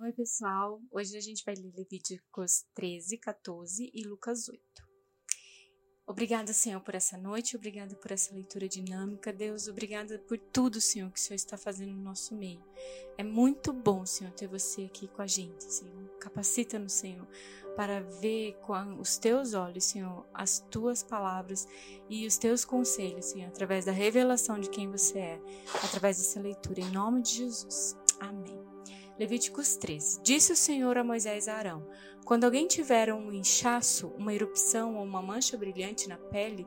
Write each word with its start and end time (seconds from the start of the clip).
Oi, 0.00 0.12
pessoal. 0.12 0.80
Hoje 0.92 1.16
a 1.16 1.20
gente 1.20 1.44
vai 1.44 1.56
ler 1.56 1.72
Levíticos 1.76 2.64
13, 2.72 3.18
14 3.18 3.90
e 3.92 4.04
Lucas 4.04 4.48
8. 4.48 4.62
Obrigada, 6.06 6.52
Senhor, 6.52 6.80
por 6.80 6.94
essa 6.94 7.18
noite, 7.18 7.56
obrigada 7.56 7.96
por 7.96 8.12
essa 8.12 8.32
leitura 8.32 8.68
dinâmica. 8.68 9.32
Deus, 9.32 9.66
obrigada 9.66 10.16
por 10.20 10.38
tudo, 10.38 10.80
Senhor, 10.80 11.10
que 11.10 11.18
o 11.18 11.20
Senhor 11.20 11.34
está 11.34 11.58
fazendo 11.58 11.94
no 11.94 12.00
nosso 12.00 12.36
meio. 12.36 12.64
É 13.18 13.24
muito 13.24 13.72
bom, 13.72 14.06
Senhor, 14.06 14.32
ter 14.32 14.46
você 14.46 14.84
aqui 14.84 15.08
com 15.08 15.20
a 15.20 15.26
gente, 15.26 15.64
Senhor. 15.64 16.08
Capacita-nos, 16.20 16.92
Senhor, 16.92 17.26
para 17.74 18.00
ver 18.00 18.54
com 18.60 19.00
os 19.00 19.18
teus 19.18 19.52
olhos, 19.52 19.82
Senhor, 19.82 20.24
as 20.32 20.60
tuas 20.70 21.02
palavras 21.02 21.66
e 22.08 22.24
os 22.24 22.38
teus 22.38 22.64
conselhos, 22.64 23.26
Senhor, 23.26 23.48
através 23.48 23.84
da 23.84 23.92
revelação 23.92 24.60
de 24.60 24.70
quem 24.70 24.88
você 24.88 25.18
é, 25.18 25.40
através 25.82 26.18
dessa 26.18 26.38
leitura. 26.38 26.80
Em 26.80 26.90
nome 26.92 27.20
de 27.20 27.30
Jesus. 27.38 27.96
Amém. 28.20 28.67
Levíticos 29.18 29.76
13. 29.76 30.22
Disse 30.22 30.52
o 30.52 30.56
Senhor 30.56 30.96
a 30.96 31.02
Moisés 31.02 31.48
e 31.48 31.50
a 31.50 31.56
Arão: 31.56 31.84
Quando 32.24 32.44
alguém 32.44 32.68
tiver 32.68 33.12
um 33.12 33.32
inchaço, 33.32 34.08
uma 34.16 34.32
erupção 34.32 34.96
ou 34.96 35.02
uma 35.02 35.20
mancha 35.20 35.56
brilhante 35.56 36.08
na 36.08 36.16
pele, 36.16 36.64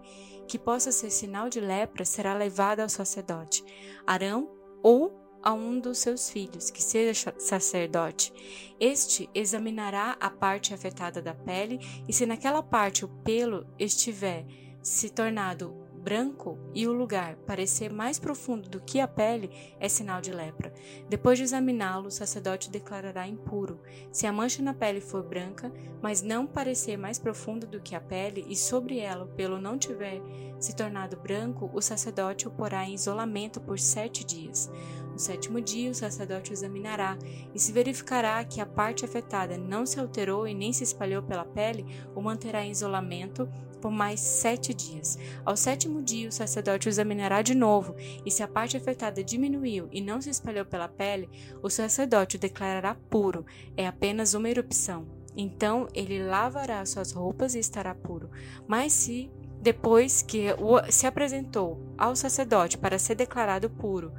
que 0.50 0.60
possa 0.60 0.92
ser 0.92 1.10
sinal 1.10 1.48
de 1.48 1.62
lepra, 1.62 2.04
será 2.04 2.34
levado 2.34 2.82
ao 2.82 2.90
sacerdote, 2.90 3.64
Arão 4.06 4.52
ou 4.84 5.18
a 5.42 5.54
um 5.54 5.80
dos 5.80 6.00
seus 6.00 6.30
filhos, 6.30 6.70
que 6.70 6.84
seja 6.84 7.34
sacerdote. 7.40 8.34
Este 8.78 9.30
examinará 9.34 10.18
a 10.20 10.30
parte 10.30 10.74
afetada 10.74 11.22
da 11.22 11.34
pele, 11.34 11.80
e 12.06 12.12
se 12.12 12.26
naquela 12.26 12.62
parte 12.62 13.06
o 13.06 13.08
pelo 13.08 13.66
estiver 13.80 14.46
se 14.84 15.10
tornado 15.10 15.81
branco 16.02 16.58
e 16.74 16.88
o 16.88 16.92
lugar 16.94 17.36
parecer 17.46 17.94
mais 17.94 18.18
profundo 18.18 18.68
do 18.68 18.82
que 18.82 19.00
a 19.00 19.08
pele, 19.08 19.52
é 19.80 19.88
sinal 19.88 20.20
de 20.20 20.32
lepra. 20.32 20.74
Depois 21.08 21.38
de 21.38 21.44
examiná-lo, 21.44 22.08
o 22.08 22.12
sacerdote 22.12 22.70
declarará 22.70 23.28
impuro. 23.28 23.80
Se 24.12 24.26
a 24.26 24.34
mancha 24.34 24.62
na 24.62 24.74
pele 24.74 25.00
for 25.00 25.24
branca, 25.24 25.72
mas 26.02 26.22
não 26.22 26.48
parecer 26.48 26.98
mais 26.98 27.20
profunda 27.20 27.68
do 27.68 27.80
que 27.80 27.96
a 27.96 28.02
pele, 28.02 28.46
e 28.50 28.56
sobre 28.56 28.98
ela 28.98 29.26
o 29.26 29.30
pelo 29.30 29.62
não 29.62 29.78
tiver 29.78 30.22
se 30.60 30.76
tornado 30.76 31.18
branco, 31.18 31.70
o 31.74 31.82
sacerdote 31.82 32.48
o 32.48 32.52
porá 32.52 32.86
em 32.86 32.94
isolamento 32.94 33.60
por 33.62 33.80
sete 33.80 34.24
dias. 34.24 34.70
No 35.12 35.20
sétimo 35.20 35.60
dia, 35.60 35.92
o 35.92 35.96
sacerdote 35.96 36.52
o 36.52 36.54
examinará, 36.54 37.18
e 37.54 37.60
se 37.60 37.72
verificará 37.72 38.44
que 38.46 38.62
a 38.62 38.66
parte 38.66 39.04
afetada 39.04 39.58
não 39.58 39.86
se 39.86 40.00
alterou 40.00 40.48
e 40.48 40.54
nem 40.54 40.72
se 40.72 40.84
espalhou 40.84 41.22
pela 41.22 41.46
pele, 41.46 41.86
o 42.16 42.22
manterá 42.22 42.64
em 42.64 42.72
isolamento 42.72 43.50
por 43.82 43.92
mais 43.92 44.20
sete 44.20 44.74
dias. 44.74 45.18
Ao 45.44 45.58
sétimo 45.58 46.02
dia, 46.02 46.30
o 46.30 46.32
sacerdote 46.32 46.88
o 46.88 46.90
examinará 46.90 47.42
de 47.42 47.56
novo, 47.56 47.96
e 48.26 48.30
se 48.30 48.44
a 48.44 48.48
parte 48.48 48.78
afetada 48.78 49.24
diminuiu 49.24 49.90
e 49.92 50.00
não 50.00 50.22
se 50.22 50.30
espalhou 50.30 50.66
pela 50.66 50.88
pele, 50.88 51.30
o 51.62 51.70
sacerdote 51.70 52.36
o 52.38 52.40
declarará 52.40 52.96
puro. 53.10 53.46
É 53.76 53.88
apenas 53.88 54.34
uma 54.34 54.50
erupção. 54.50 55.08
Então 55.36 55.88
ele 55.94 56.24
lavará 56.24 56.86
suas 56.86 57.12
roupas 57.12 57.56
e 57.56 57.60
estará 57.60 57.96
puro. 57.96 58.30
Mas 58.68 58.94
se 58.94 59.32
depois 59.62 60.22
que 60.22 60.48
se 60.90 61.06
apresentou 61.06 61.80
ao 61.98 62.16
sacerdote 62.16 62.78
para 62.78 63.00
ser 63.00 63.16
declarado 63.16 63.70
puro, 63.70 64.14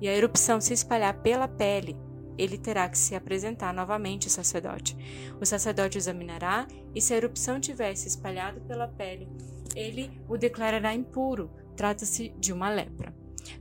e 0.00 0.08
a 0.08 0.14
erupção 0.14 0.60
se 0.60 0.72
espalhar 0.72 1.22
pela 1.22 1.48
pele, 1.48 1.96
ele 2.38 2.56
terá 2.56 2.88
que 2.88 2.96
se 2.96 3.14
apresentar 3.14 3.74
novamente 3.74 4.26
ao 4.26 4.30
sacerdote. 4.30 4.96
O 5.40 5.44
sacerdote 5.44 5.98
examinará, 5.98 6.66
e 6.94 7.00
se 7.00 7.12
a 7.12 7.16
erupção 7.16 7.60
tiver 7.60 7.94
se 7.96 8.08
espalhado 8.08 8.60
pela 8.62 8.88
pele, 8.88 9.28
ele 9.74 10.10
o 10.28 10.38
declarará 10.38 10.94
impuro. 10.94 11.50
Trata-se 11.76 12.30
de 12.38 12.52
uma 12.52 12.70
lepra. 12.70 13.14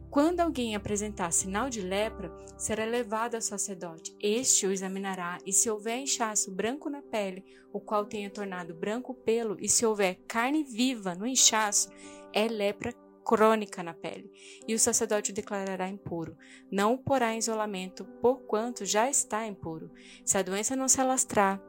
Quando 0.09 0.39
alguém 0.39 0.75
apresentar 0.75 1.31
sinal 1.31 1.69
de 1.69 1.81
lepra, 1.81 2.31
será 2.57 2.85
levado 2.85 3.35
ao 3.35 3.41
sacerdote. 3.41 4.15
Este 4.19 4.65
o 4.65 4.71
examinará, 4.71 5.37
e 5.45 5.53
se 5.53 5.69
houver 5.69 5.99
inchaço 5.99 6.51
branco 6.51 6.89
na 6.89 7.01
pele, 7.01 7.43
o 7.71 7.79
qual 7.79 8.05
tenha 8.05 8.29
tornado 8.29 8.73
branco 8.73 9.11
o 9.11 9.15
pelo, 9.15 9.57
e 9.59 9.69
se 9.69 9.85
houver 9.85 10.15
carne 10.27 10.63
viva 10.63 11.13
no 11.13 11.27
inchaço, 11.27 11.89
é 12.33 12.47
lepra 12.47 12.93
crônica 13.27 13.83
na 13.83 13.93
pele, 13.93 14.31
e 14.65 14.73
o 14.73 14.79
sacerdote 14.79 15.31
o 15.31 15.33
declarará 15.33 15.89
impuro. 15.89 16.37
Não 16.71 16.93
o 16.93 16.97
porá 16.97 17.33
em 17.33 17.39
isolamento, 17.39 18.05
porquanto 18.21 18.85
já 18.85 19.09
está 19.09 19.45
impuro. 19.45 19.91
Se 20.23 20.37
a 20.37 20.41
doença 20.41 20.77
não 20.77 20.87
se 20.87 21.01
alastrar, 21.01 21.61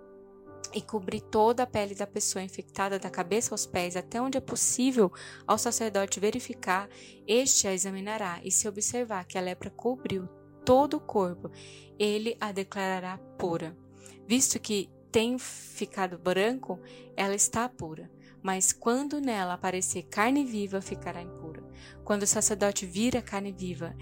e 0.75 0.83
cobrir 0.83 1.21
toda 1.23 1.63
a 1.63 1.67
pele 1.67 1.95
da 1.95 2.07
pessoa 2.07 2.43
infectada 2.43 2.99
da 2.99 3.09
cabeça 3.09 3.55
aos 3.55 3.65
pés 3.65 3.97
até 3.97 4.21
onde 4.21 4.37
é 4.37 4.41
possível 4.41 5.11
ao 5.47 5.57
sacerdote 5.57 6.21
verificar, 6.21 6.89
este 7.27 7.67
a 7.67 7.73
examinará 7.73 8.41
e 8.45 8.51
se 8.51 8.69
observar 8.69 9.25
que 9.25 9.39
a 9.39 9.41
lepra 9.41 9.71
cobriu 9.71 10.29
todo 10.65 10.99
o 10.99 11.01
corpo, 11.01 11.51
ele 11.99 12.37
a 12.39 12.53
declarará 12.53 13.17
pura. 13.39 13.75
Visto 14.27 14.61
que 14.61 14.91
tem 15.11 15.39
ficado 15.39 16.19
branco, 16.19 16.79
ela 17.17 17.35
está 17.35 17.67
pura 17.69 18.11
mas 18.43 18.73
quando 18.73 19.21
nela 19.21 19.55
aparecer 19.55 20.05
carne 20.05 20.45
viva, 20.45 20.81
ficará 20.81 21.21
impura. 21.23 21.48
Quando 22.05 22.23
o 22.23 22.27
sacerdote 22.27 22.87
vir 22.87 23.17
a 23.17 23.23
carne 23.23 23.53
viva, 23.53 23.95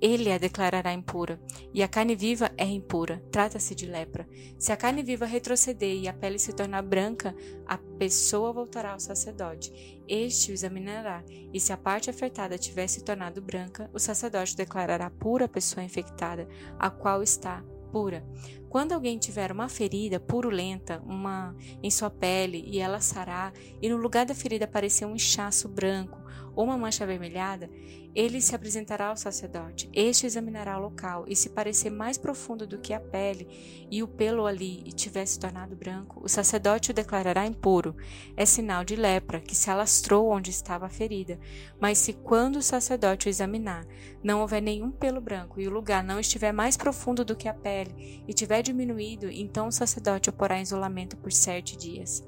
ele 0.00 0.30
a 0.30 0.36
declarará 0.36 0.92
impura, 0.92 1.40
e 1.72 1.82
a 1.82 1.88
carne 1.88 2.14
viva 2.14 2.52
é 2.58 2.66
impura, 2.66 3.22
trata-se 3.30 3.74
de 3.74 3.86
lepra. 3.86 4.28
Se 4.58 4.70
a 4.70 4.76
carne 4.76 5.02
viva 5.02 5.24
retroceder 5.24 5.96
e 5.96 6.06
a 6.06 6.12
pele 6.12 6.38
se 6.38 6.52
tornar 6.52 6.82
branca, 6.82 7.34
a 7.66 7.78
pessoa 7.78 8.52
voltará 8.52 8.92
ao 8.92 9.00
sacerdote. 9.00 10.02
Este 10.06 10.50
o 10.50 10.52
examinará, 10.52 11.24
e 11.52 11.58
se 11.58 11.72
a 11.72 11.76
parte 11.78 12.10
afetada 12.10 12.58
tiver 12.58 12.86
se 12.86 13.02
tornado 13.02 13.40
branca, 13.40 13.88
o 13.94 13.98
sacerdote 13.98 14.54
declarará 14.54 15.08
pura 15.08 15.46
a 15.46 15.48
pessoa 15.48 15.82
infectada, 15.82 16.46
a 16.78 16.90
qual 16.90 17.22
está 17.22 17.64
pura. 17.90 18.26
Quando 18.68 18.92
alguém 18.92 19.16
tiver 19.18 19.52
uma 19.52 19.68
ferida 19.68 20.18
purulenta 20.20 21.00
uma 21.06 21.56
em 21.82 21.90
sua 21.90 22.10
pele 22.10 22.62
e 22.66 22.78
ela 22.78 23.00
sarar, 23.00 23.52
e 23.80 23.88
no 23.88 23.96
lugar 23.96 24.26
da 24.26 24.34
ferida 24.34 24.64
aparecer 24.64 25.06
um 25.06 25.14
inchaço 25.14 25.68
branco 25.68 26.23
ou 26.54 26.64
uma 26.64 26.78
mancha 26.78 27.04
avermelhada, 27.04 27.70
ele 28.14 28.40
se 28.40 28.54
apresentará 28.54 29.08
ao 29.08 29.16
sacerdote. 29.16 29.90
Este 29.92 30.24
examinará 30.24 30.78
o 30.78 30.82
local, 30.82 31.24
e 31.26 31.34
se 31.34 31.50
parecer 31.50 31.90
mais 31.90 32.16
profundo 32.16 32.66
do 32.66 32.78
que 32.78 32.92
a 32.92 33.00
pele 33.00 33.48
e 33.90 34.02
o 34.02 34.08
pelo 34.08 34.46
ali 34.46 34.82
e 34.86 34.92
tiver 34.92 35.26
se 35.26 35.38
tornado 35.38 35.74
branco, 35.74 36.20
o 36.22 36.28
sacerdote 36.28 36.92
o 36.92 36.94
declarará 36.94 37.44
impuro. 37.44 37.96
É 38.36 38.46
sinal 38.46 38.84
de 38.84 38.94
lepra, 38.94 39.40
que 39.40 39.54
se 39.54 39.68
alastrou 39.68 40.30
onde 40.30 40.50
estava 40.50 40.86
a 40.86 40.90
ferida. 40.90 41.40
Mas 41.80 41.98
se 41.98 42.12
quando 42.12 42.56
o 42.56 42.62
sacerdote 42.62 43.26
o 43.26 43.30
examinar, 43.30 43.84
não 44.22 44.40
houver 44.40 44.62
nenhum 44.62 44.92
pelo 44.92 45.20
branco 45.20 45.60
e 45.60 45.66
o 45.66 45.72
lugar 45.72 46.04
não 46.04 46.20
estiver 46.20 46.52
mais 46.52 46.76
profundo 46.76 47.24
do 47.24 47.36
que 47.36 47.48
a 47.48 47.54
pele 47.54 48.22
e 48.28 48.32
tiver 48.32 48.62
diminuído, 48.62 49.28
então 49.28 49.66
o 49.66 49.72
sacerdote 49.72 50.30
o 50.30 50.32
porá 50.32 50.58
em 50.58 50.62
isolamento 50.62 51.16
por 51.16 51.32
sete 51.32 51.76
dias. 51.76 52.22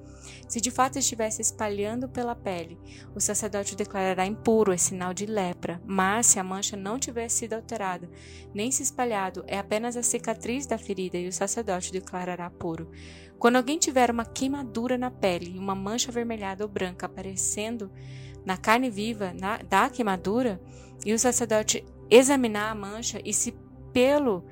Se 0.49 0.61
de 0.61 0.71
fato 0.71 0.99
estivesse 0.99 1.43
espalhando 1.43 2.09
pela 2.09 2.35
pele, 2.35 2.79
o 3.15 3.21
sacerdote 3.21 3.75
o 3.75 3.77
declarará 3.77 4.25
impuro, 4.25 4.73
é 4.73 4.77
sinal 4.77 5.13
de 5.13 5.27
lepra. 5.27 5.81
Mas 5.85 6.27
se 6.27 6.39
a 6.39 6.45
mancha 6.45 6.77
não 6.77 6.99
tiver 6.99 7.29
sido 7.29 7.55
alterada, 7.55 8.09
nem 8.55 8.71
se 8.71 8.83
espalhado, 8.83 9.45
é 9.47 9.59
apenas 9.59 9.97
a 9.97 10.03
cicatriz 10.03 10.67
da 10.67 10.79
ferida 10.79 11.19
e 11.19 11.27
o 11.27 11.33
sacerdote 11.33 11.91
o 11.91 11.93
declarará 11.93 12.49
puro. 12.49 12.91
Quando 13.39 13.57
alguém 13.57 13.79
tiver 13.79 14.11
uma 14.11 14.25
queimadura 14.25 14.97
na 14.97 15.11
pele 15.11 15.57
e 15.57 15.59
uma 15.59 15.75
mancha 15.75 16.11
avermelhada 16.11 16.65
ou 16.65 16.71
branca 16.71 17.07
aparecendo 17.07 17.91
na 18.45 18.57
carne 18.57 18.89
viva 18.89 19.35
na, 19.35 19.59
da 19.59 19.91
queimadura, 19.91 20.61
e 21.05 21.13
o 21.13 21.19
sacerdote 21.19 21.85
examinar 22.09 22.71
a 22.71 22.75
mancha 22.75 23.21
e 23.25 23.33
se 23.33 23.55
pelo 23.93 24.45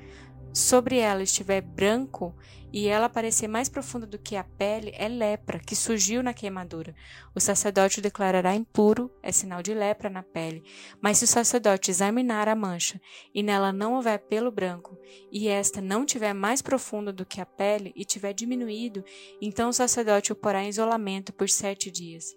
sobre 0.54 0.98
ela 0.98 1.24
estiver 1.24 1.60
branco 1.60 2.32
e 2.72 2.88
ela 2.88 3.08
parecer 3.08 3.46
mais 3.46 3.68
profunda 3.68 4.06
do 4.06 4.18
que 4.18 4.34
a 4.34 4.42
pele, 4.42 4.92
é 4.94 5.06
lepra 5.06 5.60
que 5.60 5.76
surgiu 5.76 6.22
na 6.22 6.34
queimadura. 6.34 6.94
O 7.32 7.38
sacerdote 7.38 8.00
o 8.00 8.02
declarará 8.02 8.54
impuro, 8.54 9.12
é 9.22 9.30
sinal 9.30 9.62
de 9.62 9.72
lepra 9.72 10.10
na 10.10 10.24
pele. 10.24 10.64
Mas 11.00 11.18
se 11.18 11.24
o 11.24 11.28
sacerdote 11.28 11.90
examinar 11.90 12.48
a 12.48 12.54
mancha 12.56 13.00
e 13.32 13.44
nela 13.44 13.72
não 13.72 13.94
houver 13.94 14.18
pelo 14.18 14.50
branco, 14.50 14.98
e 15.30 15.46
esta 15.46 15.80
não 15.80 16.04
tiver 16.04 16.32
mais 16.32 16.60
profunda 16.62 17.12
do 17.12 17.24
que 17.24 17.40
a 17.40 17.46
pele 17.46 17.92
e 17.94 18.04
tiver 18.04 18.32
diminuído, 18.32 19.04
então 19.40 19.68
o 19.68 19.72
sacerdote 19.72 20.32
o 20.32 20.36
porá 20.36 20.64
em 20.64 20.68
isolamento 20.68 21.32
por 21.32 21.48
sete 21.48 21.92
dias. 21.92 22.34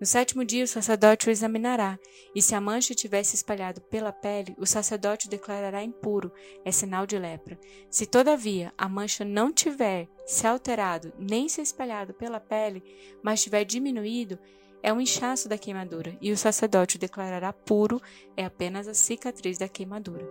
No 0.00 0.06
sétimo 0.06 0.44
dia, 0.44 0.64
o 0.64 0.68
sacerdote 0.68 1.28
o 1.28 1.30
examinará, 1.30 1.98
e 2.34 2.42
se 2.42 2.54
a 2.54 2.60
mancha 2.60 2.94
tivesse 2.94 3.36
espalhado 3.36 3.80
pela 3.82 4.12
pele, 4.12 4.54
o 4.58 4.66
sacerdote 4.66 5.26
o 5.26 5.30
declarará 5.30 5.82
impuro, 5.84 6.32
é 6.64 6.72
sinal 6.72 7.06
de 7.06 7.18
lepra. 7.18 7.58
Se, 7.88 8.04
todavia, 8.04 8.72
a 8.76 8.88
mancha 8.88 9.24
não 9.24 9.52
tiver 9.52 10.08
se 10.26 10.46
alterado 10.46 11.12
nem 11.18 11.48
se 11.48 11.60
espalhado 11.60 12.12
pela 12.14 12.40
pele, 12.40 12.82
mas 13.22 13.42
tiver 13.42 13.64
diminuído, 13.64 14.38
é 14.82 14.92
um 14.92 15.00
inchaço 15.00 15.48
da 15.48 15.56
queimadura, 15.56 16.16
e 16.20 16.32
o 16.32 16.36
sacerdote 16.36 16.96
o 16.96 16.98
declarará 16.98 17.52
puro, 17.52 18.02
é 18.36 18.44
apenas 18.44 18.88
a 18.88 18.94
cicatriz 18.94 19.56
da 19.56 19.68
queimadura. 19.68 20.28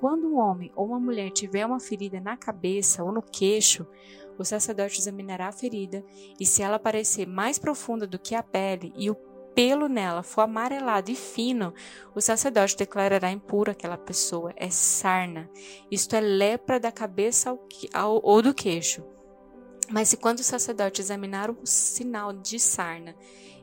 Quando 0.00 0.26
um 0.26 0.38
homem 0.38 0.70
ou 0.74 0.86
uma 0.88 1.00
mulher 1.00 1.30
tiver 1.30 1.64
uma 1.64 1.80
ferida 1.80 2.20
na 2.20 2.36
cabeça 2.36 3.02
ou 3.02 3.12
no 3.12 3.22
queixo, 3.22 3.86
o 4.38 4.44
sacerdote 4.44 5.00
examinará 5.00 5.48
a 5.48 5.52
ferida, 5.52 6.04
e 6.38 6.46
se 6.46 6.62
ela 6.62 6.78
parecer 6.78 7.26
mais 7.26 7.58
profunda 7.58 8.06
do 8.06 8.18
que 8.18 8.34
a 8.34 8.42
pele 8.42 8.92
e 8.96 9.10
o 9.10 9.14
pelo 9.54 9.88
nela 9.88 10.22
for 10.22 10.42
amarelado 10.42 11.10
e 11.10 11.16
fino, 11.16 11.72
o 12.14 12.20
sacerdote 12.20 12.76
declarará 12.76 13.30
impura 13.30 13.72
aquela 13.72 13.96
pessoa. 13.96 14.52
É 14.54 14.68
sarna. 14.68 15.50
Isto 15.90 16.14
é 16.14 16.20
lepra 16.20 16.78
da 16.78 16.92
cabeça 16.92 17.48
ao, 17.48 17.66
ao, 17.94 18.20
ou 18.22 18.42
do 18.42 18.52
queixo. 18.52 19.02
Mas 19.88 20.10
se 20.10 20.18
quando 20.18 20.40
o 20.40 20.44
sacerdote 20.44 21.00
examinar 21.00 21.50
o 21.50 21.64
sinal 21.64 22.34
de 22.34 22.60
sarna, 22.60 23.16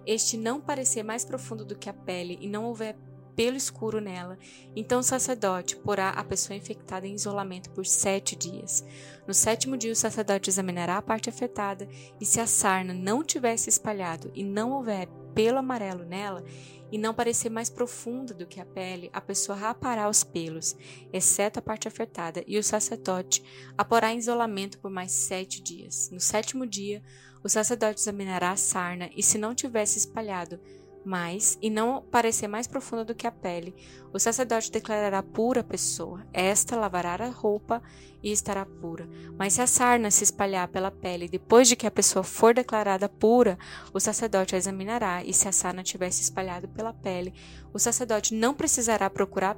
este 0.03 0.35
não 0.35 0.59
parecer 0.59 1.03
mais 1.03 1.23
profundo 1.23 1.63
do 1.63 1.77
que 1.77 1.89
a 1.89 1.93
pele 1.93 2.39
e 2.41 2.49
não 2.49 2.65
houver 2.65 2.97
pelo 3.35 3.57
escuro 3.57 3.99
nela, 3.99 4.37
então 4.75 4.99
o 4.99 5.03
sacerdote 5.03 5.75
porá 5.75 6.09
a 6.09 6.23
pessoa 6.23 6.57
infectada 6.57 7.07
em 7.07 7.15
isolamento 7.15 7.69
por 7.71 7.85
sete 7.85 8.35
dias. 8.35 8.83
No 9.27 9.33
sétimo 9.33 9.77
dia, 9.77 9.91
o 9.91 9.95
sacerdote 9.95 10.49
examinará 10.49 10.97
a 10.97 11.01
parte 11.01 11.29
afetada, 11.29 11.87
e 12.19 12.25
se 12.25 12.39
a 12.39 12.47
sarna 12.47 12.93
não 12.93 13.23
tivesse 13.23 13.69
espalhado 13.69 14.31
e 14.33 14.43
não 14.43 14.71
houver 14.71 15.07
pelo 15.33 15.57
amarelo 15.57 16.03
nela, 16.03 16.43
e 16.91 16.97
não 16.99 17.11
parecer 17.11 17.49
mais 17.49 17.71
profunda 17.71 18.35
do 18.35 18.45
que 18.45 18.59
a 18.59 18.65
pele, 18.65 19.09
a 19.11 19.19
pessoa 19.19 19.57
rapará 19.57 20.07
os 20.07 20.23
pelos, 20.23 20.75
exceto 21.11 21.57
a 21.57 21.61
parte 21.61 21.87
afetada, 21.87 22.43
e 22.45 22.55
o 22.55 22.63
sacerdote 22.63 23.43
a 23.75 23.83
porá 23.83 24.13
em 24.13 24.19
isolamento 24.19 24.77
por 24.77 24.91
mais 24.91 25.11
sete 25.11 25.59
dias. 25.59 26.11
No 26.11 26.19
sétimo 26.19 26.67
dia, 26.67 27.01
o 27.43 27.49
sacerdote 27.49 27.99
examinará 27.99 28.51
a 28.51 28.55
sarna, 28.55 29.09
e 29.15 29.23
se 29.23 29.39
não 29.39 29.55
tivesse 29.55 29.97
espalhado, 29.97 30.59
mais 31.05 31.57
e 31.61 31.69
não 31.69 32.01
parecer 32.01 32.47
mais 32.47 32.67
profunda 32.67 33.03
do 33.05 33.15
que 33.15 33.27
a 33.27 33.31
pele, 33.31 33.75
o 34.13 34.19
sacerdote 34.19 34.71
declarará 34.71 35.21
pura 35.21 35.61
a 35.61 35.63
pessoa. 35.63 36.25
Esta 36.31 36.75
lavará 36.75 37.15
a 37.15 37.29
roupa 37.29 37.81
e 38.21 38.31
estará 38.31 38.65
pura. 38.65 39.07
Mas 39.37 39.53
se 39.53 39.61
a 39.61 39.67
sarna 39.67 40.09
se 40.09 40.23
espalhar 40.23 40.67
pela 40.67 40.89
pele 40.91 41.27
depois 41.27 41.67
de 41.67 41.75
que 41.75 41.85
a 41.85 41.91
pessoa 41.91 42.23
for 42.23 42.53
declarada 42.53 43.09
pura, 43.09 43.57
o 43.93 43.99
sacerdote 43.99 44.55
a 44.55 44.57
examinará, 44.57 45.23
e 45.23 45.33
se 45.33 45.47
a 45.47 45.51
sarna 45.51 45.83
tiver 45.83 46.11
se 46.11 46.21
espalhado 46.21 46.67
pela 46.69 46.93
pele, 46.93 47.33
o 47.73 47.79
sacerdote 47.79 48.33
não 48.33 48.53
precisará 48.53 49.09
procurar 49.09 49.57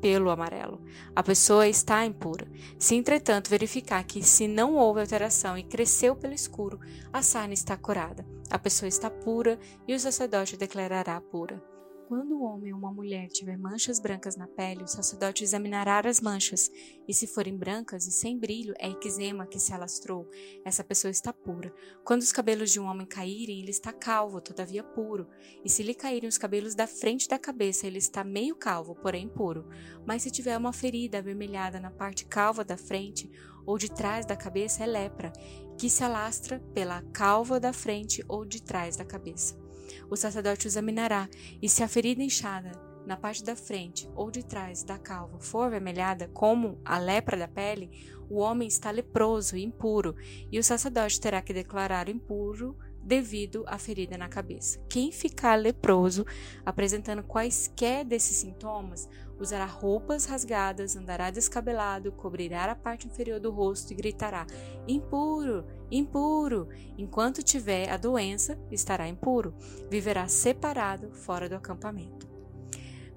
pelo 0.00 0.30
amarelo. 0.30 0.82
A 1.14 1.22
pessoa 1.22 1.68
está 1.68 2.04
impura. 2.04 2.48
Se, 2.78 2.94
entretanto, 2.94 3.50
verificar 3.50 4.02
que 4.04 4.22
se 4.22 4.48
não 4.48 4.76
houve 4.76 5.00
alteração 5.00 5.56
e 5.56 5.62
cresceu 5.62 6.16
pelo 6.16 6.34
escuro, 6.34 6.80
a 7.12 7.22
sarna 7.22 7.54
está 7.54 7.76
curada. 7.76 8.26
A 8.50 8.58
pessoa 8.58 8.88
está 8.88 9.10
pura 9.10 9.58
e 9.86 9.94
o 9.94 10.00
sacerdote 10.00 10.56
declarará 10.56 11.20
pura. 11.20 11.69
Quando 12.10 12.32
o 12.32 12.42
homem 12.42 12.72
ou 12.72 12.78
uma 12.80 12.92
mulher 12.92 13.28
tiver 13.28 13.56
manchas 13.56 14.00
brancas 14.00 14.34
na 14.34 14.48
pele, 14.48 14.82
o 14.82 14.88
sacerdote 14.88 15.44
examinará 15.44 16.00
as 16.00 16.20
manchas, 16.20 16.68
e 17.06 17.14
se 17.14 17.24
forem 17.24 17.56
brancas 17.56 18.04
e 18.04 18.10
sem 18.10 18.36
brilho, 18.36 18.74
é 18.80 18.90
eczema 18.90 19.46
que 19.46 19.60
se 19.60 19.72
alastrou. 19.72 20.28
Essa 20.64 20.82
pessoa 20.82 21.08
está 21.08 21.32
pura. 21.32 21.72
Quando 22.04 22.22
os 22.22 22.32
cabelos 22.32 22.72
de 22.72 22.80
um 22.80 22.86
homem 22.86 23.06
caírem, 23.06 23.60
ele 23.60 23.70
está 23.70 23.92
calvo, 23.92 24.40
todavia 24.40 24.82
puro. 24.82 25.28
E 25.64 25.70
se 25.70 25.84
lhe 25.84 25.94
caírem 25.94 26.28
os 26.28 26.36
cabelos 26.36 26.74
da 26.74 26.88
frente 26.88 27.28
da 27.28 27.38
cabeça, 27.38 27.86
ele 27.86 27.98
está 27.98 28.24
meio 28.24 28.56
calvo, 28.56 28.96
porém 28.96 29.28
puro. 29.28 29.68
Mas 30.04 30.24
se 30.24 30.32
tiver 30.32 30.58
uma 30.58 30.72
ferida 30.72 31.18
avermelhada 31.18 31.78
na 31.78 31.92
parte 31.92 32.24
calva 32.24 32.64
da 32.64 32.76
frente 32.76 33.30
ou 33.64 33.78
de 33.78 33.88
trás 33.88 34.26
da 34.26 34.34
cabeça, 34.34 34.82
é 34.82 34.86
lepra, 34.88 35.32
que 35.78 35.88
se 35.88 36.02
alastra 36.02 36.58
pela 36.74 37.02
calva 37.12 37.60
da 37.60 37.72
frente 37.72 38.24
ou 38.26 38.44
de 38.44 38.60
trás 38.60 38.96
da 38.96 39.04
cabeça 39.04 39.59
o 40.08 40.16
sacerdote 40.16 40.66
o 40.66 40.68
examinará, 40.68 41.28
e 41.60 41.68
se 41.68 41.82
a 41.82 41.88
ferida 41.88 42.22
inchada 42.22 42.72
na 43.06 43.16
parte 43.16 43.42
da 43.42 43.56
frente 43.56 44.08
ou 44.14 44.30
de 44.30 44.44
trás 44.44 44.82
da 44.82 44.98
calva 44.98 45.40
for 45.40 45.64
avermelhada, 45.64 46.28
como 46.28 46.80
a 46.84 46.98
lepra 46.98 47.36
da 47.36 47.48
pele, 47.48 47.90
o 48.28 48.38
homem 48.38 48.68
está 48.68 48.90
leproso 48.90 49.56
e 49.56 49.64
impuro, 49.64 50.14
e 50.50 50.58
o 50.58 50.64
sacerdote 50.64 51.20
terá 51.20 51.42
que 51.42 51.52
declarar 51.52 52.08
impuro 52.08 52.76
devido 53.02 53.64
à 53.66 53.78
ferida 53.78 54.16
na 54.16 54.28
cabeça. 54.28 54.80
Quem 54.88 55.10
ficar 55.10 55.56
leproso, 55.56 56.24
apresentando 56.64 57.22
quaisquer 57.22 58.04
desses 58.04 58.36
sintomas, 58.36 59.08
usará 59.38 59.64
roupas 59.64 60.26
rasgadas, 60.26 60.96
andará 60.96 61.30
descabelado, 61.30 62.12
cobrirá 62.12 62.64
a 62.64 62.74
parte 62.74 63.06
inferior 63.06 63.40
do 63.40 63.50
rosto 63.50 63.92
e 63.92 63.96
gritará: 63.96 64.46
impuro, 64.86 65.64
impuro. 65.90 66.68
Enquanto 66.98 67.42
tiver 67.42 67.88
a 67.90 67.96
doença, 67.96 68.58
estará 68.70 69.08
impuro, 69.08 69.54
viverá 69.90 70.28
separado 70.28 71.10
fora 71.12 71.48
do 71.48 71.54
acampamento. 71.54 72.28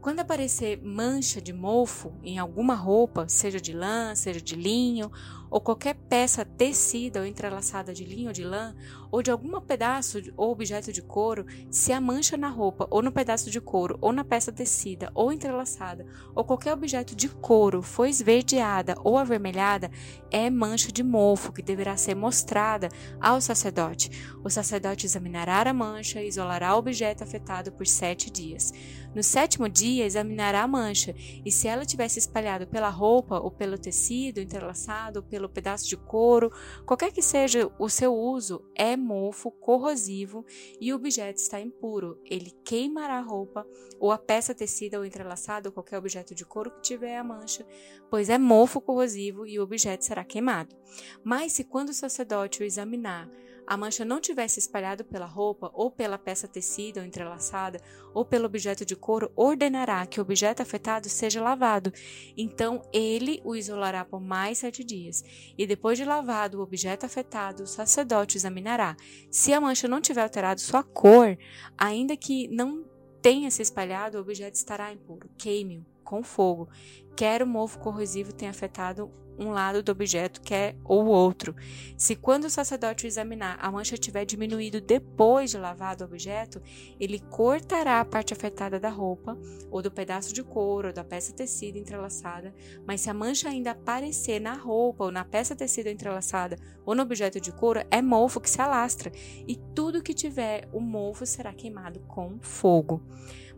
Quando 0.03 0.19
aparecer 0.19 0.81
mancha 0.83 1.41
de 1.41 1.53
mofo 1.53 2.11
em 2.21 2.37
alguma 2.37 2.75
roupa, 2.75 3.25
seja 3.29 3.57
de 3.57 3.71
lã, 3.71 4.13
seja 4.15 4.41
de 4.41 4.53
linho, 4.53 5.09
ou 5.53 5.61
qualquer 5.61 5.93
peça 5.93 6.43
tecida 6.43 7.19
ou 7.19 7.27
entrelaçada 7.27 7.93
de 7.93 8.03
linho 8.03 8.29
ou 8.29 8.33
de 8.33 8.43
lã, 8.43 8.73
ou 9.11 9.21
de 9.21 9.29
algum 9.29 9.61
pedaço 9.61 10.19
ou 10.35 10.51
objeto 10.51 10.91
de 10.91 10.99
couro, 10.99 11.45
se 11.69 11.93
a 11.93 12.01
mancha 12.01 12.35
na 12.35 12.49
roupa, 12.49 12.87
ou 12.89 13.03
no 13.03 13.11
pedaço 13.11 13.51
de 13.51 13.61
couro, 13.61 13.95
ou 14.01 14.11
na 14.11 14.23
peça 14.23 14.51
tecida 14.51 15.11
ou 15.13 15.31
entrelaçada, 15.31 16.07
ou 16.33 16.43
qualquer 16.43 16.73
objeto 16.73 17.15
de 17.15 17.29
couro 17.29 17.83
for 17.83 18.07
esverdeada 18.07 18.95
ou 19.03 19.15
avermelhada, 19.15 19.91
é 20.31 20.49
mancha 20.49 20.91
de 20.91 21.03
mofo 21.03 21.53
que 21.53 21.61
deverá 21.61 21.95
ser 21.97 22.15
mostrada 22.15 22.89
ao 23.21 23.39
sacerdote. 23.39 24.09
O 24.43 24.49
sacerdote 24.49 25.05
examinará 25.05 25.61
a 25.69 25.73
mancha 25.73 26.19
e 26.19 26.27
isolará 26.27 26.73
o 26.73 26.79
objeto 26.79 27.23
afetado 27.23 27.71
por 27.71 27.85
sete 27.85 28.31
dias. 28.31 28.73
No 29.13 29.21
sétimo 29.21 29.69
dia, 29.69 30.05
examinará 30.05 30.63
a 30.63 30.67
mancha, 30.67 31.13
e 31.45 31.51
se 31.51 31.67
ela 31.67 31.85
tivesse 31.85 32.17
espalhado 32.17 32.65
pela 32.65 32.89
roupa, 32.89 33.39
ou 33.39 33.51
pelo 33.51 33.77
tecido 33.77 34.39
entrelaçado, 34.39 35.19
ou 35.19 35.23
pelo 35.23 35.42
pedaço 35.49 35.87
de 35.87 35.97
couro, 35.97 36.51
qualquer 36.85 37.11
que 37.11 37.21
seja 37.21 37.71
o 37.79 37.89
seu 37.89 38.13
uso, 38.13 38.63
é 38.75 38.95
mofo, 38.95 39.51
corrosivo 39.51 40.45
e 40.79 40.91
o 40.91 40.95
objeto 40.95 41.37
está 41.37 41.59
impuro. 41.59 42.19
Ele 42.25 42.51
queimará 42.63 43.17
a 43.17 43.21
roupa, 43.21 43.67
ou 43.99 44.11
a 44.11 44.17
peça 44.17 44.53
tecida 44.53 44.97
ou 44.97 45.05
entrelaçada, 45.05 45.69
ou 45.69 45.73
qualquer 45.73 45.97
objeto 45.97 46.35
de 46.35 46.45
couro 46.45 46.71
que 46.71 46.81
tiver 46.81 47.17
a 47.17 47.23
mancha, 47.23 47.65
pois 48.09 48.29
é 48.29 48.37
mofo 48.37 48.81
corrosivo 48.81 49.45
e 49.45 49.59
o 49.59 49.63
objeto 49.63 50.05
será 50.05 50.23
queimado. 50.23 50.75
Mas 51.23 51.53
se 51.53 51.63
quando 51.63 51.89
o 51.89 51.93
sacerdote 51.93 52.61
o 52.61 52.65
examinar, 52.65 53.29
a 53.73 53.77
mancha 53.77 54.05
não 54.05 54.21
tivesse 54.21 54.59
espalhado 54.59 55.03
pela 55.03 55.25
roupa, 55.25 55.71
ou 55.73 55.89
pela 55.89 56.15
peça 56.15 56.47
tecida 56.47 56.99
ou 56.99 57.05
entrelaçada, 57.07 57.81
ou 58.13 58.23
pelo 58.23 58.45
objeto 58.45 58.85
de 58.85 58.95
couro, 58.95 59.31
ordenará 59.35 60.05
que 60.05 60.19
o 60.19 60.21
objeto 60.21 60.61
afetado 60.61 61.09
seja 61.09 61.41
lavado. 61.41 61.91
Então 62.37 62.83
ele 62.93 63.41
o 63.43 63.55
isolará 63.55 64.05
por 64.05 64.21
mais 64.21 64.59
sete 64.59 64.83
dias. 64.83 65.23
E 65.57 65.65
depois 65.65 65.97
de 65.97 66.05
lavado 66.05 66.59
o 66.59 66.61
objeto 66.61 67.07
afetado, 67.07 67.63
o 67.63 67.67
sacerdote 67.67 68.37
examinará. 68.37 68.95
Se 69.31 69.51
a 69.51 69.59
mancha 69.59 69.87
não 69.87 69.99
tiver 69.99 70.21
alterado 70.21 70.61
sua 70.61 70.83
cor, 70.83 71.35
ainda 71.75 72.15
que 72.15 72.47
não 72.49 72.85
tenha 73.23 73.49
se 73.49 73.63
espalhado, 73.63 74.19
o 74.19 74.21
objeto 74.21 74.53
estará 74.53 74.93
impuro. 74.93 75.27
Queime-o 75.35 75.92
com 76.03 76.23
fogo. 76.23 76.69
Quer 77.15 77.41
o 77.41 77.47
mofo 77.47 77.79
corrosivo 77.79 78.33
tenha 78.33 78.51
afetado 78.51 79.11
um 79.37 79.51
lado 79.51 79.81
do 79.81 79.91
objeto 79.91 80.41
quer 80.41 80.75
ou 80.83 81.05
outro. 81.05 81.55
Se 81.97 82.15
quando 82.15 82.45
o 82.45 82.49
sacerdote 82.49 83.07
examinar 83.07 83.57
a 83.59 83.71
mancha 83.71 83.97
tiver 83.97 84.25
diminuído 84.25 84.79
depois 84.79 85.51
de 85.51 85.57
lavado 85.57 86.03
o 86.03 86.07
objeto, 86.07 86.61
ele 86.99 87.19
cortará 87.19 87.99
a 87.99 88.05
parte 88.05 88.33
afetada 88.33 88.79
da 88.79 88.89
roupa, 88.89 89.37
ou 89.71 89.81
do 89.81 89.91
pedaço 89.91 90.33
de 90.33 90.43
couro, 90.43 90.89
ou 90.89 90.93
da 90.93 91.03
peça 91.03 91.33
tecida 91.33 91.77
entrelaçada, 91.77 92.53
mas 92.85 93.01
se 93.01 93.09
a 93.09 93.13
mancha 93.13 93.49
ainda 93.49 93.71
aparecer 93.71 94.39
na 94.39 94.53
roupa, 94.53 95.05
ou 95.05 95.11
na 95.11 95.25
peça 95.25 95.55
tecida 95.55 95.89
entrelaçada, 95.89 96.57
ou 96.85 96.95
no 96.95 97.03
objeto 97.03 97.39
de 97.39 97.51
couro, 97.51 97.83
é 97.89 98.01
mofo 98.01 98.39
que 98.39 98.49
se 98.49 98.61
alastra, 98.61 99.11
e 99.47 99.55
tudo 99.75 100.03
que 100.03 100.13
tiver 100.13 100.67
o 100.71 100.79
mofo 100.79 101.25
será 101.25 101.53
queimado 101.53 101.99
com 102.01 102.37
fogo. 102.41 103.01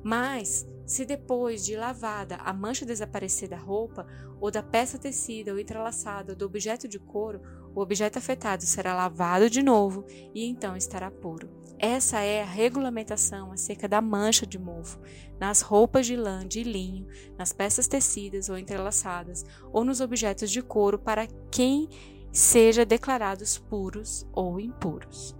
Mas, 0.07 0.67
se 0.85 1.03
depois 1.03 1.65
de 1.65 1.75
lavada 1.75 2.35
a 2.35 2.53
mancha 2.53 2.85
desaparecer 2.85 3.50
da 3.50 3.57
roupa, 3.57 4.05
ou 4.39 4.51
da 4.51 4.62
peça 4.62 5.00
tecida 5.00 5.51
ou 5.51 5.57
entrelaçada 5.57 6.33
ou 6.33 6.38
do 6.38 6.45
objeto 6.45 6.88
de 6.88 7.00
couro, 7.00 7.41
o 7.74 7.81
objeto 7.81 8.19
afetado 8.19 8.62
será 8.67 8.93
lavado 8.93 9.50
de 9.50 9.63
novo 9.63 10.05
e 10.31 10.45
então 10.45 10.77
estará 10.77 11.09
puro. 11.09 11.50
Essa 11.79 12.19
é 12.19 12.43
a 12.43 12.45
regulamentação 12.45 13.51
acerca 13.51 13.88
da 13.88 14.00
mancha 14.00 14.45
de 14.45 14.59
mofo 14.59 15.00
nas 15.39 15.62
roupas 15.62 16.05
de 16.05 16.15
lã, 16.15 16.47
de 16.47 16.62
linho, 16.62 17.07
nas 17.35 17.51
peças 17.51 17.88
tecidas 17.88 18.47
ou 18.47 18.59
entrelaçadas, 18.59 19.43
ou 19.74 19.83
nos 19.83 20.01
objetos 20.01 20.51
de 20.51 20.62
couro 20.62 21.00
para 21.00 21.25
quem 21.51 21.89
seja 22.31 22.85
declarados 22.85 23.57
puros 23.57 24.24
ou 24.31 24.59
impuros. 24.59 25.35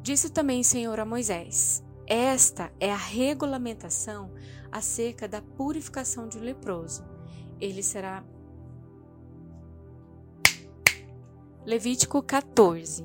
Disse 0.00 0.30
também 0.30 0.60
o 0.60 0.64
Senhor 0.64 1.00
a 1.00 1.04
Moisés: 1.04 1.84
esta 2.06 2.72
é 2.78 2.92
a 2.92 2.96
regulamentação 2.96 4.32
acerca 4.70 5.26
da 5.26 5.42
purificação 5.42 6.28
de 6.28 6.38
um 6.38 6.42
leproso. 6.42 7.04
Ele 7.60 7.82
será. 7.82 8.24
Levítico 11.64 12.22
14. 12.22 13.04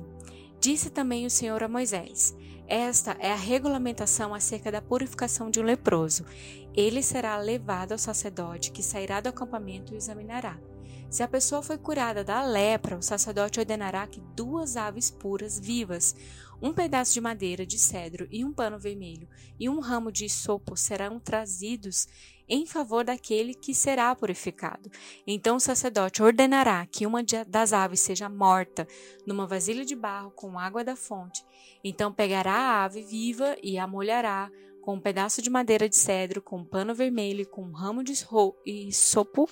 Disse 0.60 0.90
também 0.90 1.26
o 1.26 1.30
Senhor 1.30 1.62
a 1.62 1.68
Moisés: 1.68 2.36
Esta 2.68 3.16
é 3.18 3.32
a 3.32 3.36
regulamentação 3.36 4.32
acerca 4.32 4.70
da 4.70 4.80
purificação 4.80 5.50
de 5.50 5.58
um 5.58 5.64
leproso. 5.64 6.24
Ele 6.72 7.02
será 7.02 7.36
levado 7.38 7.92
ao 7.92 7.98
sacerdote, 7.98 8.70
que 8.70 8.82
sairá 8.82 9.20
do 9.20 9.28
acampamento 9.28 9.92
e 9.92 9.96
o 9.96 9.98
examinará. 9.98 10.58
Se 11.12 11.22
a 11.22 11.28
pessoa 11.28 11.60
foi 11.60 11.76
curada 11.76 12.24
da 12.24 12.42
lepra, 12.42 12.96
o 12.96 13.02
sacerdote 13.02 13.60
ordenará 13.60 14.06
que 14.06 14.18
duas 14.34 14.78
aves 14.78 15.10
puras 15.10 15.60
vivas, 15.60 16.16
um 16.62 16.72
pedaço 16.72 17.12
de 17.12 17.20
madeira 17.20 17.66
de 17.66 17.78
cedro 17.78 18.26
e 18.30 18.42
um 18.42 18.50
pano 18.50 18.78
vermelho 18.78 19.28
e 19.60 19.68
um 19.68 19.78
ramo 19.78 20.10
de 20.10 20.26
sopo 20.30 20.74
serão 20.74 21.20
trazidos 21.20 22.08
em 22.48 22.64
favor 22.64 23.04
daquele 23.04 23.52
que 23.52 23.74
será 23.74 24.16
purificado. 24.16 24.90
Então 25.26 25.56
o 25.56 25.60
sacerdote 25.60 26.22
ordenará 26.22 26.86
que 26.86 27.06
uma 27.06 27.22
das 27.46 27.74
aves 27.74 28.00
seja 28.00 28.30
morta 28.30 28.88
numa 29.26 29.46
vasilha 29.46 29.84
de 29.84 29.94
barro 29.94 30.30
com 30.30 30.58
água 30.58 30.82
da 30.82 30.96
fonte. 30.96 31.44
Então 31.84 32.10
pegará 32.10 32.54
a 32.54 32.84
ave 32.84 33.02
viva 33.02 33.54
e 33.62 33.76
a 33.76 33.86
molhará 33.86 34.50
com 34.80 34.94
um 34.94 35.00
pedaço 35.00 35.42
de 35.42 35.50
madeira 35.50 35.90
de 35.90 35.96
cedro, 35.96 36.40
com 36.40 36.60
um 36.60 36.64
pano 36.64 36.94
vermelho 36.94 37.46
com 37.46 37.64
um 37.64 37.72
ramo 37.72 38.02
de 38.02 38.16
sopo 38.90 39.46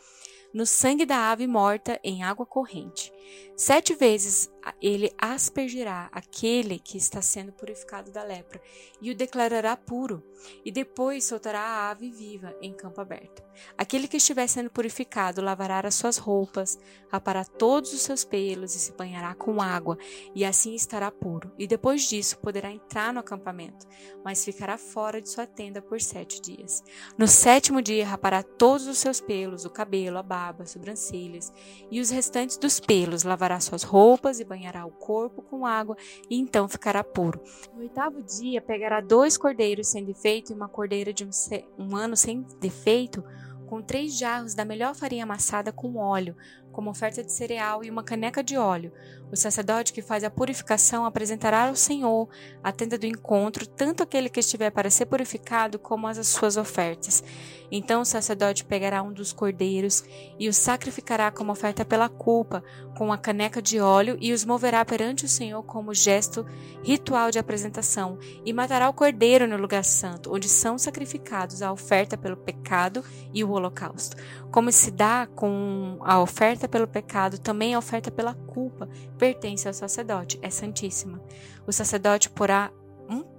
no 0.53 0.67
sangue 0.67 1.07
da 1.07 1.31
ave 1.31 1.47
morta 1.47 1.99
em 2.03 2.23
água 2.23 2.45
corrente. 2.45 3.13
Sete 3.57 3.95
vezes 3.95 4.51
ele 4.81 5.11
aspergirá 5.19 6.09
aquele 6.13 6.79
que 6.79 6.99
está 6.99 7.23
sendo 7.23 7.53
purificado 7.53 8.11
da 8.11 8.23
lepra 8.23 8.61
e 9.01 9.11
o 9.11 9.15
declarará 9.15 9.77
puro, 9.77 10.23
e 10.65 10.71
depois 10.71 11.25
soltará 11.25 11.61
a 11.61 11.91
ave 11.91 12.11
viva 12.11 12.55
em 12.61 12.73
campo 12.73 13.01
aberto. 13.01 13.43
Aquele 13.77 14.09
que 14.09 14.17
estiver 14.17 14.47
sendo 14.47 14.71
purificado 14.71 15.43
lavará 15.43 15.81
as 15.81 15.95
suas 15.95 16.17
roupas, 16.17 16.79
rapará 17.11 17.45
todos 17.45 17.93
os 17.93 18.01
seus 18.01 18.25
pelos 18.25 18.75
e 18.75 18.79
se 18.79 18.93
banhará 18.93 19.35
com 19.35 19.61
água, 19.61 19.99
e 20.35 20.45
assim 20.45 20.75
estará 20.75 21.11
puro. 21.11 21.53
E 21.59 21.67
depois 21.67 22.03
disso 22.03 22.39
poderá 22.39 22.71
entrar 22.71 23.13
no 23.13 23.21
acampamento, 23.21 23.87
mas 24.25 24.45
ficará 24.45 24.79
fora 24.79 25.21
de 25.21 25.29
sua 25.29 25.47
tenda 25.47 25.83
por 25.83 26.01
sete 26.01 26.41
dias. 26.41 26.83
No 27.19 27.27
sétimo 27.27 27.83
dia 27.83 28.07
rapará 28.07 28.43
todos 28.43 28.87
os 28.87 28.99
seus 28.99 29.21
pelos, 29.21 29.65
o 29.65 29.71
cabelo, 29.71 30.19
a 30.19 30.23
barba, 30.23 30.65
as 30.65 30.71
sobrancelhas, 30.71 31.53
e 31.91 32.01
os 32.01 32.11
restantes 32.11 32.57
dos 32.57 32.81
pelos 32.81 33.20
lavará 33.23 33.61
suas 33.61 33.83
roupas 33.83 34.41
e 34.41 34.45
banhará 34.45 34.87
o 34.87 34.91
corpo 34.91 35.43
com 35.43 35.67
água, 35.67 35.97
e 36.29 36.39
então 36.39 36.69
ficará 36.69 37.03
puro. 37.03 37.41
No 37.75 37.81
oitavo 37.81 38.23
dia, 38.23 38.61
pegará 38.61 39.01
dois 39.01 39.37
cordeiros 39.37 39.89
sem 39.89 40.05
defeito 40.05 40.53
e 40.53 40.55
uma 40.55 40.69
cordeira 40.69 41.13
de 41.13 41.25
um, 41.25 41.31
um 41.79 41.97
ano 41.97 42.17
sem 42.17 42.43
defeito, 42.61 43.25
com 43.67 43.81
três 43.81 44.19
jarros 44.19 44.53
da 44.53 44.65
melhor 44.65 44.97
farinha 44.97 45.23
amassada 45.23 45.73
com 45.73 45.97
óleo, 45.97 46.37
como 46.73 46.91
oferta 46.91 47.23
de 47.23 47.31
cereal 47.31 47.85
e 47.85 47.91
uma 47.91 48.03
caneca 48.03 48.43
de 48.43 48.57
óleo. 48.57 48.93
O 49.31 49.37
sacerdote 49.37 49.93
que 49.93 50.03
faz 50.03 50.25
a 50.25 50.31
purificação 50.31 51.05
apresentará 51.05 51.69
ao 51.69 51.77
Senhor 51.77 52.29
a 52.65 52.73
tenda 52.73 52.99
do 52.99 53.07
encontro, 53.07 53.65
tanto 53.65 54.03
aquele 54.03 54.29
que 54.29 54.41
estiver 54.41 54.71
para 54.71 54.91
ser 54.91 55.07
purificado, 55.07 55.79
como 55.79 56.09
as 56.09 56.27
suas 56.27 56.57
ofertas. 56.57 57.23
Então 57.71 58.03
o 58.03 58.05
sacerdote 58.05 58.65
pegará 58.65 59.03
um 59.05 59.13
dos 59.13 59.33
cordeiros 59.33 60.03
e 60.37 60.49
o 60.49 60.53
sacrificará 60.53 61.31
como 61.31 61.53
oferta 61.53 61.85
pela 61.85 62.09
culpa, 62.09 62.65
com 62.97 63.13
a 63.13 63.19
caneca 63.19 63.61
de 63.63 63.81
óleo, 63.81 64.17
e 64.21 64.33
os 64.33 64.45
moverá 64.45 64.85
perante 64.85 65.25
o 65.25 65.29
Senhor 65.29 65.63
como 65.63 65.95
gesto 65.95 66.45
ritual 66.83 67.31
de 67.31 67.39
apresentação, 67.39 68.19
e 68.45 68.53
matará 68.53 68.89
o 68.89 68.95
cordeiro 68.95 69.47
no 69.47 69.57
lugar 69.57 69.85
santo, 69.85 70.35
onde 70.35 70.49
são 70.49 70.79
sacrificados 70.79 71.63
a 71.63 71.73
oferta 71.73 72.17
pelo 72.17 72.37
pecado 72.37 73.05
e 73.33 73.43
o 73.45 73.51
holocausto. 73.51 74.17
Como 74.51 74.71
se 74.73 74.91
dá 74.91 75.27
com 75.27 75.99
a 76.01 76.21
oferta 76.21 76.69
pelo 76.69 76.89
pecado, 76.89 77.39
também 77.39 77.75
a 77.75 77.79
oferta 77.79 78.11
pela 78.11 78.35
culpa 78.35 78.89
pertence 79.19 79.69
ao 79.69 79.75
sacerdote, 79.75 80.39
é 80.43 80.51
santíssima. 80.51 81.21
O 81.67 81.73
sacerdote 81.73 82.31
porá 82.31 82.73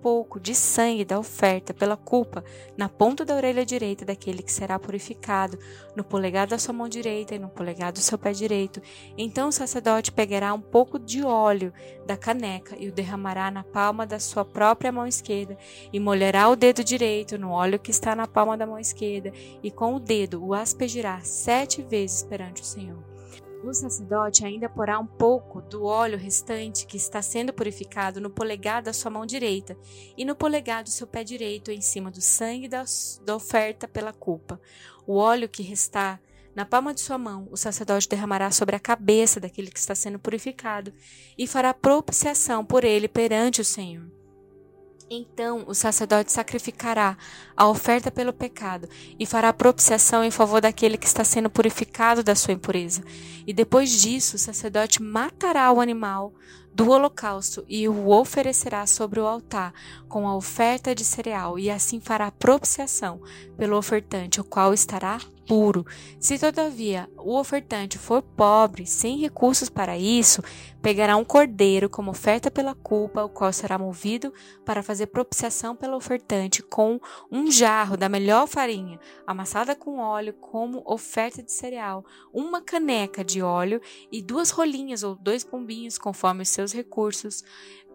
pouco 0.02 0.40
de 0.40 0.56
sangue 0.56 1.06
da 1.06 1.20
oferta 1.20 1.74
pela 1.74 1.96
culpa 1.96 2.44
na 2.76 2.90
ponta 2.90 3.24
da 3.24 3.36
orelha 3.36 3.66
direita 3.66 4.04
daquele 4.04 4.42
que 4.42 4.52
será 4.52 4.80
purificado, 4.80 5.58
no 5.96 6.04
polegar 6.04 6.48
da 6.48 6.58
sua 6.58 6.74
mão 6.74 6.90
direita 6.90 7.36
e 7.36 7.40
no 7.40 7.50
polegar 7.50 7.92
do 7.92 8.00
seu 8.00 8.18
pé 8.18 8.32
direito. 8.32 8.82
Então 9.18 9.50
o 9.50 9.52
sacerdote 9.52 10.12
pegará 10.12 10.54
um 10.54 10.62
pouco 10.62 10.98
de 10.98 11.24
óleo 11.24 11.72
da 12.06 12.18
caneca 12.18 12.76
e 12.80 12.88
o 12.88 12.92
derramará 12.92 13.52
na 13.52 13.64
palma 13.64 14.06
da 14.06 14.20
sua 14.20 14.44
própria 14.44 14.92
mão 14.92 15.06
esquerda 15.06 15.58
e 15.94 16.00
molhará 16.00 16.50
o 16.50 16.56
dedo 16.56 16.84
direito 16.84 17.38
no 17.38 17.52
óleo 17.52 17.80
que 17.80 17.92
está 17.92 18.16
na 18.16 18.28
palma 18.28 18.58
da 18.58 18.66
mão 18.66 18.80
esquerda 18.80 19.32
e 19.62 19.70
com 19.70 19.96
o 19.96 20.00
dedo 20.00 20.44
o 20.44 20.54
aspergirá 20.54 21.22
sete 21.22 21.82
vezes 21.82 22.24
perante 22.24 22.62
o 22.62 22.66
Senhor. 22.66 23.21
O 23.64 23.74
sacerdote 23.74 24.44
ainda 24.44 24.68
porá 24.68 24.98
um 24.98 25.06
pouco 25.06 25.62
do 25.62 25.84
óleo 25.84 26.18
restante 26.18 26.88
que 26.88 26.98
está 26.98 27.22
sendo 27.22 27.54
purificado 27.54 28.20
no 28.20 28.30
polegar 28.30 28.82
da 28.82 28.92
sua 28.92 29.12
mão 29.12 29.24
direita 29.24 29.78
e 30.18 30.26
no 30.26 30.36
polegar 30.36 30.84
do 30.84 30.90
seu 30.90 31.06
pé 31.06 31.24
direito 31.24 31.70
em 31.70 31.80
cima 31.80 32.10
do 32.10 32.22
sangue 32.22 32.68
da, 32.68 32.84
da 33.24 33.36
oferta 33.36 33.88
pela 33.88 34.12
culpa. 34.12 34.60
O 35.06 35.16
óleo 35.16 35.48
que 35.48 35.62
restar 35.62 36.20
na 36.56 36.66
palma 36.66 36.94
de 36.94 37.02
sua 37.02 37.18
mão, 37.18 37.48
o 37.52 37.56
sacerdote 37.56 38.10
derramará 38.10 38.50
sobre 38.52 38.76
a 38.76 38.80
cabeça 38.80 39.40
daquele 39.40 39.72
que 39.72 39.80
está 39.80 39.94
sendo 39.94 40.20
purificado 40.20 40.92
e 41.38 41.46
fará 41.46 41.74
propiciação 41.74 42.66
por 42.66 42.84
ele 42.84 43.08
perante 43.08 43.62
o 43.62 43.66
Senhor. 43.66 44.21
Então 45.14 45.66
o 45.68 45.76
sacerdote 45.76 46.32
sacrificará 46.32 47.18
a 47.58 47.68
oferta 47.68 48.10
pelo 48.10 48.32
pecado 48.32 48.88
e 49.20 49.26
fará 49.26 49.52
propiciação 49.52 50.24
em 50.24 50.32
favor 50.32 50.62
daquele 50.62 50.98
que 50.98 51.06
está 51.06 51.22
sendo 51.26 51.50
purificado 51.50 52.24
da 52.24 52.34
sua 52.34 52.54
impureza. 52.54 53.04
E 53.46 53.52
depois 53.52 53.90
disso, 53.90 54.38
o 54.38 54.40
sacerdote 54.40 55.04
matará 55.04 55.70
o 55.70 55.82
animal 55.82 56.34
do 56.74 56.90
holocausto 56.90 57.66
e 57.68 57.90
o 57.90 58.08
oferecerá 58.08 58.88
sobre 58.88 59.20
o 59.20 59.28
altar 59.28 59.74
com 60.08 60.26
a 60.26 60.34
oferta 60.34 60.96
de 60.96 61.04
cereal, 61.04 61.60
e 61.60 61.70
assim 61.70 62.00
fará 62.00 62.32
propiciação 62.32 63.22
pelo 63.58 63.76
ofertante, 63.76 64.40
o 64.40 64.46
qual 64.46 64.74
estará 64.74 65.20
puro. 65.52 65.86
Se 66.18 66.40
todavia 66.40 67.10
o 67.18 67.38
ofertante 67.38 67.98
for 67.98 68.22
pobre, 68.22 68.86
sem 68.86 69.18
recursos 69.18 69.68
para 69.68 69.98
isso, 69.98 70.42
pegará 70.82 71.18
um 71.18 71.26
cordeiro 71.26 71.90
como 71.90 72.12
oferta 72.12 72.50
pela 72.50 72.74
culpa, 72.74 73.26
o 73.26 73.28
qual 73.28 73.52
será 73.52 73.78
movido 73.78 74.34
para 74.64 74.82
fazer 74.82 75.08
propiciação 75.08 75.76
pelo 75.76 75.98
ofertante 75.98 76.64
com 76.64 77.02
um 77.30 77.52
jarro 77.52 77.98
da 77.98 78.08
melhor 78.08 78.48
farinha, 78.48 78.98
amassada 79.28 79.76
com 79.76 80.00
óleo 80.00 80.32
como 80.40 80.84
oferta 80.86 81.44
de 81.44 81.52
cereal, 81.52 82.06
uma 82.32 82.62
caneca 82.62 83.22
de 83.22 83.42
óleo 83.42 83.82
e 84.10 84.22
duas 84.22 84.52
rolinhas 84.52 85.04
ou 85.04 85.16
dois 85.16 85.44
pombinhos 85.44 85.98
conforme 85.98 86.44
os 86.44 86.50
seus 86.50 86.72
recursos 86.72 87.44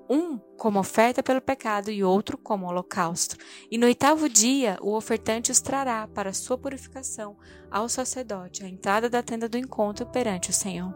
um 0.09 0.39
como 0.57 0.79
oferta 0.79 1.23
pelo 1.23 1.41
pecado 1.41 1.91
e 1.91 2.03
outro 2.03 2.39
como 2.39 2.67
holocausto. 2.67 3.37
E 3.71 3.77
no 3.77 3.87
oitavo 3.87 4.29
dia 4.29 4.79
o 4.81 4.95
ofertante 4.95 5.51
os 5.51 5.61
trará 5.61 6.07
para 6.09 6.33
sua 6.33 6.57
purificação 6.57 7.37
ao 7.71 7.89
sacerdote, 7.89 8.65
à 8.65 8.69
entrada 8.69 9.11
da 9.11 9.23
tenda 9.23 9.49
do 9.49 9.59
encontro 9.59 10.07
perante 10.07 10.51
o 10.51 10.53
Senhor. 10.53 10.95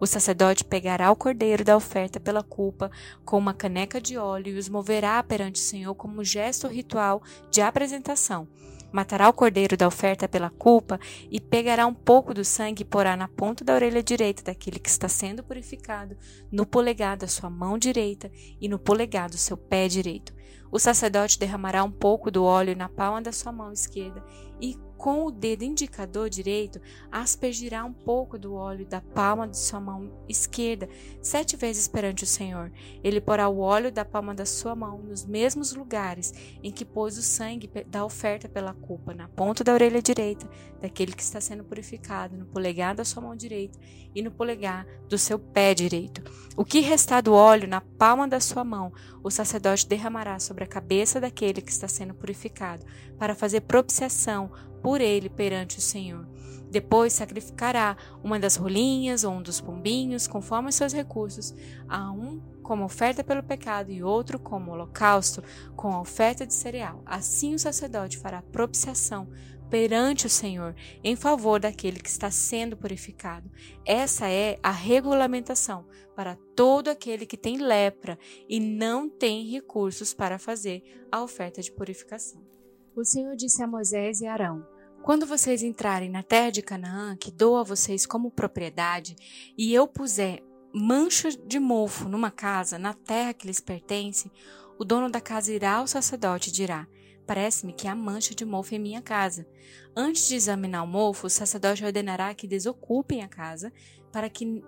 O 0.00 0.06
sacerdote 0.06 0.64
pegará 0.64 1.10
o 1.10 1.16
cordeiro 1.16 1.64
da 1.64 1.76
oferta 1.76 2.20
pela 2.20 2.42
culpa 2.42 2.90
com 3.24 3.36
uma 3.36 3.54
caneca 3.54 4.00
de 4.00 4.16
óleo 4.16 4.54
e 4.54 4.58
os 4.58 4.68
moverá 4.68 5.22
perante 5.22 5.60
o 5.60 5.64
Senhor 5.64 5.94
como 5.94 6.24
gesto 6.24 6.68
ritual 6.68 7.22
de 7.50 7.60
apresentação 7.60 8.48
matará 8.92 9.28
o 9.28 9.32
cordeiro 9.32 9.76
da 9.76 9.88
oferta 9.88 10.28
pela 10.28 10.50
culpa 10.50 11.00
e 11.30 11.40
pegará 11.40 11.86
um 11.86 11.94
pouco 11.94 12.34
do 12.34 12.44
sangue 12.44 12.82
e 12.82 12.84
porá 12.84 13.16
na 13.16 13.26
ponta 13.28 13.64
da 13.64 13.74
orelha 13.74 14.02
direita 14.02 14.42
daquele 14.42 14.78
que 14.78 14.88
está 14.88 15.08
sendo 15.08 15.42
purificado, 15.42 16.16
no 16.50 16.66
polegar 16.66 17.16
da 17.16 17.26
sua 17.26 17.50
mão 17.50 17.78
direita 17.78 18.30
e 18.60 18.68
no 18.68 18.78
polegar 18.78 19.28
do 19.28 19.38
seu 19.38 19.56
pé 19.56 19.88
direito. 19.88 20.34
O 20.70 20.78
sacerdote 20.78 21.38
derramará 21.38 21.84
um 21.84 21.90
pouco 21.90 22.30
do 22.30 22.44
óleo 22.44 22.74
na 22.74 22.88
palma 22.88 23.20
da 23.20 23.32
sua 23.32 23.52
mão 23.52 23.72
esquerda 23.72 24.24
e 24.60 24.78
com 25.02 25.26
o 25.26 25.32
dedo 25.32 25.64
indicador 25.64 26.30
direito, 26.30 26.80
aspergirá 27.10 27.84
um 27.84 27.92
pouco 27.92 28.38
do 28.38 28.54
óleo 28.54 28.86
da 28.86 29.00
palma 29.00 29.48
de 29.48 29.58
sua 29.58 29.80
mão 29.80 30.12
esquerda 30.28 30.88
sete 31.20 31.56
vezes 31.56 31.88
perante 31.88 32.22
o 32.22 32.26
Senhor. 32.26 32.70
Ele 33.02 33.20
porá 33.20 33.48
o 33.48 33.58
óleo 33.58 33.90
da 33.90 34.04
palma 34.04 34.32
da 34.32 34.46
sua 34.46 34.76
mão 34.76 34.98
nos 34.98 35.26
mesmos 35.26 35.74
lugares 35.74 36.32
em 36.62 36.70
que 36.70 36.84
pôs 36.84 37.18
o 37.18 37.22
sangue 37.22 37.68
da 37.88 38.04
oferta 38.04 38.48
pela 38.48 38.74
culpa, 38.74 39.12
na 39.12 39.26
ponta 39.26 39.64
da 39.64 39.74
orelha 39.74 40.00
direita 40.00 40.48
daquele 40.80 41.12
que 41.12 41.22
está 41.22 41.40
sendo 41.40 41.64
purificado, 41.64 42.36
no 42.36 42.46
polegar 42.46 42.94
da 42.94 43.04
sua 43.04 43.22
mão 43.22 43.34
direita 43.34 43.80
e 44.14 44.22
no 44.22 44.30
polegar 44.30 44.86
do 45.08 45.18
seu 45.18 45.36
pé 45.36 45.74
direito. 45.74 46.22
O 46.56 46.64
que 46.64 46.78
restar 46.78 47.22
do 47.22 47.32
óleo 47.32 47.66
na 47.66 47.80
palma 47.80 48.28
da 48.28 48.38
sua 48.38 48.62
mão, 48.62 48.92
o 49.20 49.30
sacerdote 49.30 49.88
derramará 49.88 50.38
sobre 50.38 50.62
a 50.62 50.66
cabeça 50.66 51.20
daquele 51.20 51.60
que 51.60 51.72
está 51.72 51.88
sendo 51.88 52.14
purificado, 52.14 52.86
para 53.18 53.34
fazer 53.34 53.62
propiciação 53.62 54.50
por 54.82 55.00
ele 55.00 55.28
perante 55.28 55.78
o 55.78 55.82
Senhor. 55.82 56.26
Depois 56.70 57.12
sacrificará 57.12 57.96
uma 58.24 58.40
das 58.40 58.56
rolinhas 58.56 59.24
ou 59.24 59.32
um 59.32 59.42
dos 59.42 59.60
pombinhos, 59.60 60.26
conforme 60.26 60.70
os 60.70 60.74
seus 60.74 60.92
recursos, 60.92 61.54
a 61.86 62.10
um 62.10 62.40
como 62.62 62.84
oferta 62.84 63.22
pelo 63.22 63.42
pecado 63.42 63.90
e 63.90 64.02
outro 64.02 64.38
como 64.38 64.72
holocausto, 64.72 65.42
com 65.76 65.92
a 65.92 66.00
oferta 66.00 66.46
de 66.46 66.54
cereal. 66.54 67.02
Assim 67.04 67.54
o 67.54 67.58
sacerdote 67.58 68.16
fará 68.16 68.40
propiciação 68.40 69.28
perante 69.68 70.26
o 70.26 70.30
Senhor 70.30 70.74
em 71.02 71.16
favor 71.16 71.60
daquele 71.60 71.98
que 71.98 72.08
está 72.08 72.30
sendo 72.30 72.76
purificado. 72.76 73.50
Essa 73.84 74.28
é 74.28 74.58
a 74.62 74.70
regulamentação 74.70 75.86
para 76.14 76.36
todo 76.56 76.88
aquele 76.88 77.26
que 77.26 77.36
tem 77.36 77.58
lepra 77.58 78.18
e 78.48 78.60
não 78.60 79.10
tem 79.10 79.46
recursos 79.46 80.14
para 80.14 80.38
fazer 80.38 80.82
a 81.10 81.22
oferta 81.22 81.60
de 81.60 81.72
purificação. 81.72 82.42
O 82.94 83.04
Senhor 83.04 83.34
disse 83.34 83.62
a 83.62 83.66
Moisés 83.66 84.20
e 84.20 84.26
Arão: 84.26 84.62
Quando 85.02 85.26
vocês 85.26 85.64
entrarem 85.64 86.08
na 86.08 86.22
terra 86.22 86.50
de 86.50 86.62
Canaã, 86.62 87.16
que 87.16 87.32
dou 87.32 87.56
a 87.56 87.64
vocês 87.64 88.06
como 88.06 88.30
propriedade, 88.30 89.16
e 89.58 89.74
eu 89.74 89.88
puser 89.88 90.40
mancha 90.72 91.28
de 91.30 91.58
mofo 91.58 92.08
numa 92.08 92.30
casa, 92.30 92.78
na 92.78 92.94
terra 92.94 93.34
que 93.34 93.48
lhes 93.48 93.58
pertence, 93.58 94.30
o 94.78 94.84
dono 94.84 95.10
da 95.10 95.20
casa 95.20 95.52
irá 95.52 95.74
ao 95.74 95.88
sacerdote 95.88 96.50
e 96.50 96.52
dirá: 96.52 96.86
Parece-me 97.26 97.72
que 97.72 97.88
há 97.88 97.96
mancha 97.96 98.32
de 98.32 98.44
mofo 98.44 98.76
em 98.76 98.78
minha 98.78 99.02
casa. 99.02 99.44
Antes 99.96 100.28
de 100.28 100.36
examinar 100.36 100.84
o 100.84 100.86
mofo, 100.86 101.26
o 101.26 101.30
sacerdote 101.30 101.84
ordenará 101.84 102.32
que 102.32 102.46
desocupem 102.46 103.24
a 103.24 103.28
casa, 103.28 103.72
para 104.12 104.30
que 104.30 104.62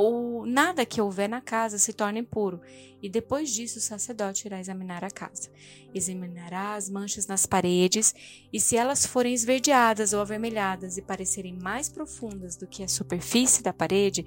ou 0.00 0.46
nada 0.46 0.86
que 0.86 0.98
houver 0.98 1.28
na 1.28 1.42
casa 1.42 1.76
se 1.76 1.92
torne 1.92 2.20
impuro, 2.20 2.62
e 3.02 3.08
depois 3.08 3.50
disso 3.50 3.78
o 3.78 3.82
sacerdote 3.82 4.46
irá 4.46 4.58
examinar 4.58 5.04
a 5.04 5.10
casa. 5.10 5.50
Examinará 5.94 6.74
as 6.74 6.88
manchas 6.88 7.26
nas 7.26 7.44
paredes, 7.44 8.14
e 8.50 8.58
se 8.58 8.78
elas 8.78 9.04
forem 9.04 9.34
esverdeadas 9.34 10.14
ou 10.14 10.22
avermelhadas 10.22 10.96
e 10.96 11.02
parecerem 11.02 11.52
mais 11.52 11.90
profundas 11.90 12.56
do 12.56 12.66
que 12.66 12.82
a 12.82 12.88
superfície 12.88 13.62
da 13.62 13.74
parede, 13.74 14.24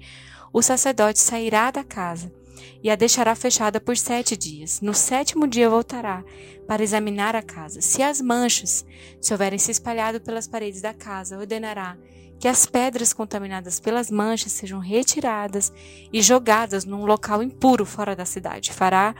o 0.52 0.62
sacerdote 0.62 1.18
sairá 1.18 1.72
da 1.72 1.82
casa 1.82 2.32
e 2.80 2.88
a 2.88 2.94
deixará 2.94 3.34
fechada 3.34 3.80
por 3.80 3.96
sete 3.96 4.36
dias. 4.36 4.80
No 4.80 4.94
sétimo 4.94 5.44
dia 5.48 5.68
voltará 5.68 6.24
para 6.68 6.84
examinar 6.84 7.34
a 7.34 7.42
casa. 7.42 7.80
Se 7.80 8.00
as 8.00 8.20
manchas 8.20 8.86
se 9.20 9.34
houverem 9.34 9.58
se 9.58 9.72
espalhado 9.72 10.20
pelas 10.20 10.46
paredes 10.46 10.80
da 10.80 10.94
casa, 10.94 11.36
ordenará 11.36 11.98
que 12.38 12.48
as 12.48 12.66
pedras 12.66 13.12
contaminadas 13.12 13.80
pelas 13.80 14.10
manchas 14.10 14.52
sejam 14.52 14.78
retiradas 14.78 15.72
e 16.12 16.20
jogadas 16.20 16.84
num 16.84 17.04
local 17.04 17.42
impuro 17.42 17.86
fora 17.86 18.14
da 18.14 18.24
cidade. 18.24 18.72
Fará 18.72 19.14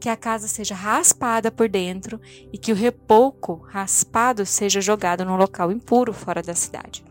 que 0.00 0.08
a 0.08 0.16
casa 0.16 0.48
seja 0.48 0.74
raspada 0.74 1.50
por 1.50 1.68
dentro 1.68 2.20
e 2.52 2.58
que 2.58 2.72
o 2.72 2.76
repouco 2.76 3.64
raspado 3.68 4.44
seja 4.44 4.80
jogado 4.80 5.24
num 5.24 5.36
local 5.36 5.72
impuro 5.72 6.12
fora 6.12 6.42
da 6.42 6.54
cidade. 6.54 7.04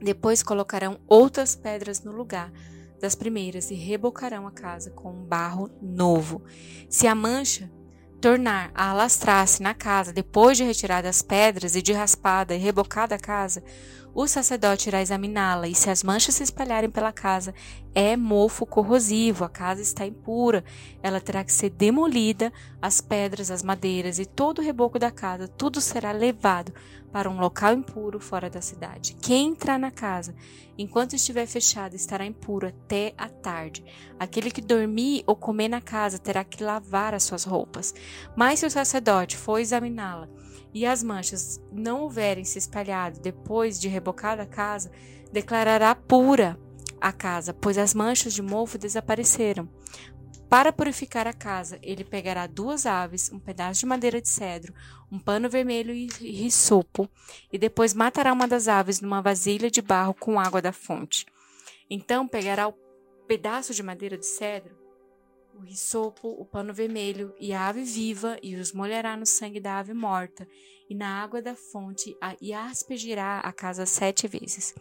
Depois 0.00 0.42
colocarão 0.42 0.98
outras 1.08 1.56
pedras 1.56 2.04
no 2.04 2.12
lugar 2.12 2.52
das 3.00 3.14
primeiras 3.14 3.70
e 3.70 3.74
rebocarão 3.74 4.46
a 4.46 4.52
casa 4.52 4.90
com 4.90 5.10
um 5.10 5.24
barro 5.24 5.70
novo. 5.82 6.42
Se 6.88 7.06
a 7.06 7.14
mancha 7.14 7.70
tornar 8.20 8.70
a 8.74 8.90
alastrar-se 8.90 9.62
na 9.62 9.74
casa 9.74 10.12
depois 10.12 10.56
de 10.56 10.64
retirada 10.64 11.08
as 11.08 11.22
pedras 11.22 11.76
e 11.76 11.82
de 11.82 11.92
raspada 11.92 12.54
e 12.54 12.58
rebocada 12.58 13.14
a 13.14 13.18
casa, 13.18 13.62
o 14.16 14.26
sacerdote 14.26 14.88
irá 14.88 15.02
examiná-la, 15.02 15.68
e 15.68 15.74
se 15.74 15.90
as 15.90 16.02
manchas 16.02 16.36
se 16.36 16.42
espalharem 16.42 16.88
pela 16.88 17.12
casa, 17.12 17.54
é 17.94 18.16
mofo 18.16 18.64
corrosivo, 18.64 19.44
a 19.44 19.48
casa 19.48 19.82
está 19.82 20.06
impura. 20.06 20.64
Ela 21.02 21.20
terá 21.20 21.44
que 21.44 21.52
ser 21.52 21.68
demolida, 21.68 22.50
as 22.80 22.98
pedras, 22.98 23.50
as 23.50 23.62
madeiras 23.62 24.18
e 24.18 24.24
todo 24.24 24.60
o 24.60 24.62
reboco 24.62 24.98
da 24.98 25.10
casa, 25.10 25.46
tudo 25.46 25.82
será 25.82 26.12
levado 26.12 26.72
para 27.12 27.28
um 27.28 27.38
local 27.38 27.74
impuro 27.74 28.18
fora 28.18 28.48
da 28.48 28.62
cidade. 28.62 29.14
Quem 29.20 29.48
entrar 29.48 29.78
na 29.78 29.90
casa 29.90 30.34
enquanto 30.78 31.14
estiver 31.14 31.46
fechada 31.46 31.94
estará 31.94 32.24
impuro 32.24 32.68
até 32.68 33.12
a 33.18 33.28
tarde. 33.28 33.84
Aquele 34.18 34.50
que 34.50 34.62
dormir 34.62 35.24
ou 35.26 35.36
comer 35.36 35.68
na 35.68 35.82
casa 35.82 36.18
terá 36.18 36.42
que 36.42 36.64
lavar 36.64 37.12
as 37.12 37.24
suas 37.24 37.44
roupas. 37.44 37.94
Mas 38.34 38.60
se 38.60 38.66
o 38.66 38.70
sacerdote 38.70 39.36
for 39.36 39.58
examiná-la, 39.58 40.26
e 40.72 40.84
as 40.84 41.02
manchas 41.02 41.60
não 41.72 42.02
houverem 42.02 42.44
se 42.44 42.58
espalhado 42.58 43.20
depois 43.20 43.80
de 43.80 43.88
rebocada 43.88 44.42
a 44.42 44.46
casa, 44.46 44.90
declarará 45.32 45.94
pura 45.94 46.58
a 47.00 47.12
casa, 47.12 47.52
pois 47.52 47.78
as 47.78 47.94
manchas 47.94 48.32
de 48.32 48.42
mofo 48.42 48.78
desapareceram. 48.78 49.68
Para 50.48 50.72
purificar 50.72 51.26
a 51.26 51.32
casa, 51.32 51.78
ele 51.82 52.04
pegará 52.04 52.46
duas 52.46 52.86
aves, 52.86 53.32
um 53.32 53.38
pedaço 53.38 53.80
de 53.80 53.86
madeira 53.86 54.20
de 54.20 54.28
cedro, 54.28 54.72
um 55.10 55.18
pano 55.18 55.50
vermelho 55.50 55.92
e 55.92 56.06
risopo, 56.06 57.10
e 57.52 57.58
depois 57.58 57.92
matará 57.92 58.32
uma 58.32 58.46
das 58.46 58.68
aves 58.68 59.00
numa 59.00 59.20
vasilha 59.20 59.68
de 59.68 59.82
barro 59.82 60.14
com 60.14 60.38
água 60.38 60.62
da 60.62 60.72
fonte. 60.72 61.26
Então 61.90 62.28
pegará 62.28 62.68
o 62.68 62.74
pedaço 63.26 63.74
de 63.74 63.82
madeira 63.82 64.16
de 64.16 64.26
cedro 64.26 64.85
o 65.58 65.62
risopo, 65.62 66.28
o 66.28 66.44
pano 66.44 66.72
vermelho 66.72 67.34
e 67.40 67.52
a 67.52 67.66
ave 67.66 67.82
viva, 67.82 68.38
e 68.42 68.56
os 68.56 68.72
molhará 68.72 69.16
no 69.16 69.26
sangue 69.26 69.60
da 69.60 69.78
ave 69.78 69.94
morta, 69.94 70.46
e 70.88 70.94
na 70.94 71.22
água 71.22 71.40
da 71.40 71.54
fonte, 71.54 72.16
e 72.40 72.52
aspergirá 72.52 73.40
a 73.40 73.52
casa 73.52 73.86
sete 73.86 74.28
vezes. 74.28 74.74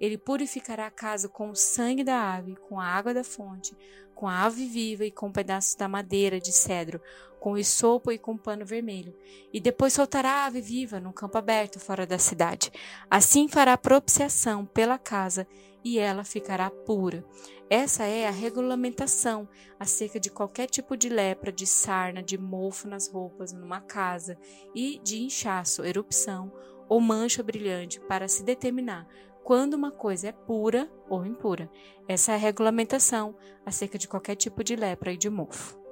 Ele 0.00 0.18
purificará 0.18 0.86
a 0.86 0.90
casa 0.90 1.28
com 1.28 1.50
o 1.50 1.54
sangue 1.54 2.02
da 2.02 2.34
ave, 2.34 2.56
com 2.56 2.80
a 2.80 2.86
água 2.86 3.14
da 3.14 3.22
fonte, 3.22 3.76
com 4.14 4.26
a 4.26 4.42
ave 4.42 4.66
viva 4.66 5.04
e 5.04 5.10
com 5.10 5.30
pedaços 5.30 5.74
da 5.74 5.88
madeira 5.88 6.40
de 6.40 6.52
cedro, 6.52 7.00
com 7.38 7.52
o 7.52 7.64
sopo 7.64 8.10
e 8.10 8.18
com 8.18 8.32
o 8.32 8.38
pano 8.38 8.64
vermelho. 8.64 9.14
E 9.52 9.60
depois 9.60 9.92
soltará 9.92 10.30
a 10.30 10.46
ave 10.46 10.60
viva 10.60 10.98
no 10.98 11.12
campo 11.12 11.36
aberto 11.36 11.78
fora 11.78 12.06
da 12.06 12.18
cidade. 12.18 12.72
Assim 13.10 13.48
fará 13.48 13.76
propiciação 13.76 14.64
pela 14.64 14.98
casa 14.98 15.46
e 15.84 15.98
ela 15.98 16.24
ficará 16.24 16.70
pura. 16.70 17.24
Essa 17.68 18.04
é 18.04 18.26
a 18.26 18.30
regulamentação 18.30 19.48
acerca 19.78 20.18
de 20.18 20.30
qualquer 20.30 20.66
tipo 20.66 20.96
de 20.96 21.08
lepra, 21.08 21.52
de 21.52 21.66
sarna, 21.66 22.22
de 22.22 22.38
mofo 22.38 22.88
nas 22.88 23.08
roupas, 23.08 23.52
numa 23.52 23.80
casa 23.80 24.38
e 24.74 24.98
de 25.04 25.22
inchaço, 25.22 25.84
erupção 25.84 26.50
ou 26.88 27.00
mancha 27.00 27.42
brilhante 27.42 28.00
para 28.00 28.28
se 28.28 28.42
determinar 28.42 29.06
quando 29.42 29.74
uma 29.74 29.90
coisa 29.90 30.28
é 30.28 30.32
pura 30.32 30.90
ou 31.08 31.24
impura. 31.26 31.70
Essa 32.08 32.32
é 32.32 32.34
a 32.34 32.38
regulamentação 32.38 33.36
acerca 33.64 33.98
de 33.98 34.08
qualquer 34.08 34.36
tipo 34.36 34.64
de 34.64 34.74
lepra 34.74 35.12
e 35.12 35.18
de 35.18 35.28
mofo. 35.28 35.83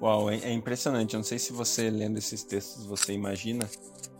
Uau, 0.00 0.30
é, 0.30 0.36
é 0.38 0.52
impressionante. 0.52 1.14
Eu 1.14 1.18
não 1.18 1.24
sei 1.24 1.38
se 1.38 1.52
você 1.52 1.90
lendo 1.90 2.18
esses 2.18 2.42
textos 2.44 2.84
você 2.84 3.12
imagina, 3.12 3.68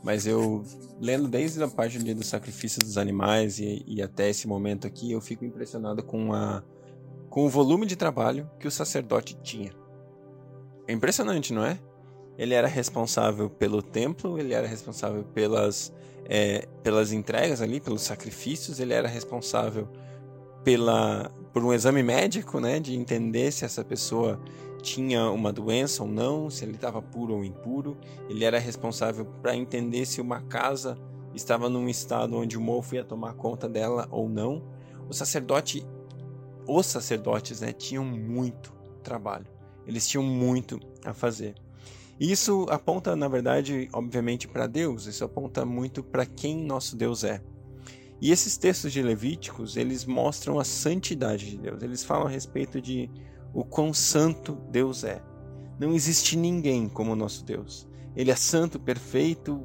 mas 0.03 0.27
eu 0.27 0.65
lendo 1.01 1.29
desde 1.29 1.63
a 1.63 1.69
parte 1.69 1.99
do 1.99 2.25
sacrifício 2.25 2.81
dos 2.81 2.97
animais 2.97 3.59
e, 3.59 3.85
e 3.87 4.03
até 4.03 4.31
esse 4.31 4.49
momento 4.49 4.87
aqui, 4.87 5.13
eu 5.13 5.21
fico 5.21 5.45
impressionado 5.45 6.03
com 6.03 6.33
a 6.33 6.63
com 7.29 7.45
o 7.45 7.51
volume 7.51 7.85
de 7.85 7.97
trabalho 7.97 8.49
que 8.59 8.67
o 8.67 8.71
sacerdote 8.71 9.37
tinha. 9.43 9.71
É 10.89 10.93
impressionante, 10.95 11.53
não 11.53 11.67
é? 11.67 11.79
Ele 12.39 12.55
era 12.55 12.67
responsável 12.67 13.51
pelo 13.51 13.83
templo, 13.83 14.39
ele 14.39 14.55
era 14.55 14.67
responsável 14.67 15.23
pelas, 15.23 15.93
é, 16.25 16.67
pelas 16.83 17.13
entregas 17.13 17.61
ali, 17.61 17.79
pelos 17.79 18.01
sacrifícios, 18.01 18.81
ele 18.81 18.95
era 18.95 19.07
responsável 19.07 19.87
pela, 20.65 21.31
por 21.53 21.63
um 21.63 21.75
exame 21.75 22.03
médico, 22.03 22.59
né, 22.59 22.81
de 22.81 22.95
entender 22.97 23.53
se 23.53 23.65
essa 23.67 23.85
pessoa 23.85 24.41
tinha 24.87 25.29
uma 25.33 25.53
doença 25.53 26.05
ou 26.05 26.09
não, 26.09 26.49
se 26.49 26.65
ele 26.65 26.77
estava 26.77 27.03
puro 27.03 27.35
ou 27.35 27.45
impuro. 27.45 27.97
Ele 28.31 28.45
era 28.45 28.57
responsável 28.57 29.27
para 29.43 29.57
entender 29.57 30.07
se 30.07 30.21
uma 30.21 30.41
casa 30.43 30.97
estava 31.35 31.69
num 31.69 31.89
estado 31.89 32.37
onde 32.37 32.57
o 32.57 32.61
mofo 32.61 32.95
ia 32.95 33.05
tomar 33.05 33.35
conta 33.35 33.69
dela 33.69 34.07
ou 34.13 34.29
não. 34.29 34.63
O 35.09 35.13
sacerdote, 35.13 35.85
os 36.69 36.87
sacerdotes, 36.87 37.61
né, 37.61 37.73
tinham 37.73 38.05
muito 38.05 38.73
trabalho. 39.03 39.47
Eles 39.85 40.07
tinham 40.07 40.23
muito 40.23 40.79
a 41.05 41.13
fazer. 41.13 41.57
Isso 42.19 42.65
aponta, 42.71 43.17
na 43.17 43.27
verdade, 43.27 43.89
obviamente, 43.93 44.47
para 44.47 44.69
Deus. 44.69 45.07
Isso 45.07 45.25
aponta 45.25 45.67
muito 45.67 46.01
para 46.01 46.25
quem 46.25 46.65
nosso 46.65 46.97
Deus 46.97 47.25
é. 47.25 47.43
E 48.21 48.31
esses 48.31 48.57
textos 48.57 48.93
de 48.93 49.03
Levíticos, 49.03 49.77
eles 49.77 50.05
mostram 50.05 50.61
a 50.61 50.65
santidade 50.65 51.51
de 51.51 51.59
Deus. 51.59 51.83
Eles 51.83 52.05
falam 52.05 52.29
a 52.29 52.31
respeito 52.31 52.81
de 52.81 53.11
o 53.57 53.65
quão 53.65 53.93
santo 53.93 54.55
Deus 54.71 55.05
é. 55.05 55.23
Não 55.79 55.95
existe 55.95 56.37
ninguém 56.37 56.89
como 56.89 57.13
o 57.13 57.17
nosso 57.17 57.45
Deus. 57.45 57.89
Ele 58.15 58.31
é 58.31 58.37
santo, 58.37 58.79
perfeito, 58.79 59.63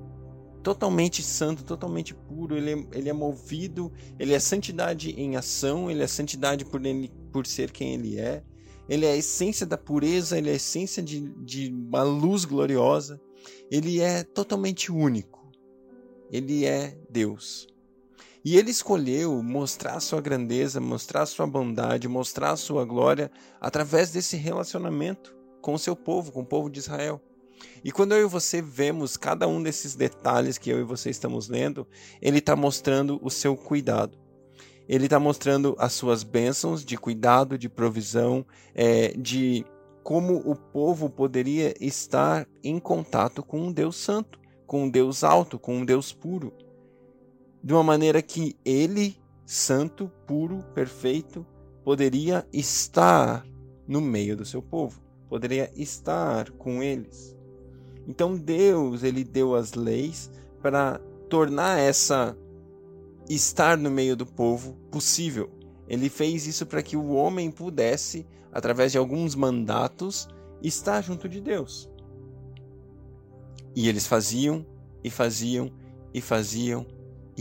totalmente 0.64 1.22
santo, 1.22 1.64
totalmente 1.64 2.14
puro. 2.14 2.58
Ele 2.58 2.72
é, 2.72 2.98
ele 2.98 3.10
é 3.10 3.14
movido, 3.14 3.92
ele 4.18 4.34
é 4.34 4.40
santidade 4.40 5.12
em 5.12 5.36
ação, 5.36 5.90
ele 5.90 6.04
é 6.04 6.08
santidade 6.08 6.66
por, 6.66 6.86
ele, 6.86 7.12
por 7.32 7.46
ser 7.46 7.72
quem 7.72 7.94
ele 7.94 8.20
é 8.20 8.44
ele 8.92 9.06
é 9.06 9.12
a 9.14 9.16
essência 9.16 9.66
da 9.66 9.78
pureza, 9.78 10.38
ele 10.38 10.50
é 10.50 10.52
a 10.52 10.56
essência 10.56 11.02
de, 11.02 11.22
de 11.46 11.70
uma 11.70 12.04
luz 12.04 12.44
gloriosa, 12.44 13.22
ele 13.72 14.02
é 14.02 14.22
totalmente 14.22 14.92
único, 14.92 15.50
ele 16.30 16.66
é 16.66 16.98
Deus. 17.10 17.68
E 18.44 18.58
ele 18.58 18.72
escolheu 18.72 19.42
mostrar 19.44 20.00
sua 20.00 20.20
grandeza, 20.20 20.82
mostrar 20.82 21.26
sua 21.26 21.46
bondade, 21.46 22.08
mostrar 22.08 22.56
sua 22.56 22.86
glória 22.86 23.32
através 23.60 24.12
desse 24.12 24.36
relacionamento 24.36 25.36
com 25.62 25.74
o 25.74 25.80
seu 25.80 25.96
povo, 25.96 26.32
com 26.32 26.42
o 26.42 26.46
povo 26.46 26.70
de 26.70 26.80
Israel. 26.80 27.22
E 27.84 27.92
quando 27.92 28.14
eu 28.14 28.26
e 28.26 28.30
você 28.30 28.62
vemos 28.62 29.16
cada 29.16 29.48
um 29.48 29.62
desses 29.62 29.96
detalhes 29.96 30.58
que 30.58 30.72
eu 30.72 30.80
e 30.80 30.84
você 30.84 31.12
estamos 31.12 31.48
lendo, 31.48 31.88
ele 32.20 32.40
está 32.40 32.56
mostrando 32.56 33.20
o 33.22 33.30
seu 33.30 33.56
cuidado 33.56 34.18
ele 34.92 35.06
está 35.06 35.18
mostrando 35.18 35.74
as 35.80 35.94
suas 35.94 36.22
bênçãos 36.22 36.84
de 36.84 36.98
cuidado, 36.98 37.58
de 37.58 37.70
provisão, 37.70 38.46
é, 38.76 39.14
de 39.18 39.66
como 40.04 40.36
o 40.38 40.54
povo 40.54 41.10
poderia 41.10 41.74
estar 41.80 42.46
em 42.62 42.78
contato 42.78 43.42
com 43.42 43.62
um 43.62 43.72
Deus 43.72 43.96
santo, 43.96 44.38
com 44.68 44.84
um 44.84 44.90
Deus 44.90 45.24
alto, 45.24 45.58
com 45.58 45.78
um 45.78 45.86
Deus 45.86 46.12
puro. 46.12 46.52
De 47.64 47.74
uma 47.74 47.84
maneira 47.84 48.22
que 48.22 48.56
ele, 48.66 49.18
santo, 49.46 50.12
puro, 50.26 50.64
perfeito, 50.74 51.46
poderia 51.84 52.48
estar 52.52 53.46
no 53.88 54.02
meio 54.02 54.36
do 54.36 54.46
seu 54.46 54.62
povo, 54.62 55.02
poderia 55.30 55.72
estar 55.76 56.50
com 56.52 56.82
eles. 56.82 57.36
Então 58.08 58.36
Deus, 58.36 59.04
ele 59.04 59.24
deu 59.24 59.56
as 59.56 59.74
leis 59.74 60.32
para 60.62 61.00
tornar 61.30 61.80
essa 61.80 62.36
estar 63.30 63.78
no 63.78 63.90
meio 63.90 64.16
do 64.16 64.26
povo 64.26 64.74
possível. 64.90 65.50
Ele 65.88 66.10
fez 66.10 66.48
isso 66.48 66.66
para 66.66 66.82
que 66.82 66.98
o 66.98 67.12
homem 67.12 67.52
pudesse, 67.52 68.26
através 68.52 68.92
de 68.92 68.98
alguns 68.98 69.36
mandatos, 69.36 70.28
estar 70.62 71.02
junto 71.02 71.30
de 71.30 71.40
Deus. 71.40 71.90
E 73.76 73.88
eles 73.88 74.06
faziam, 74.08 74.66
e 75.04 75.10
faziam, 75.10 75.72
e 76.14 76.22
faziam, 76.22 76.86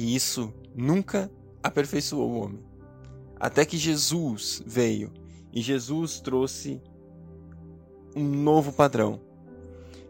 e 0.00 0.14
isso 0.14 0.50
nunca 0.74 1.30
aperfeiçoou 1.62 2.30
o 2.30 2.40
homem. 2.40 2.64
Até 3.38 3.66
que 3.66 3.76
Jesus 3.76 4.62
veio, 4.66 5.12
e 5.52 5.60
Jesus 5.60 6.20
trouxe 6.20 6.80
um 8.16 8.24
novo 8.24 8.72
padrão. 8.72 9.20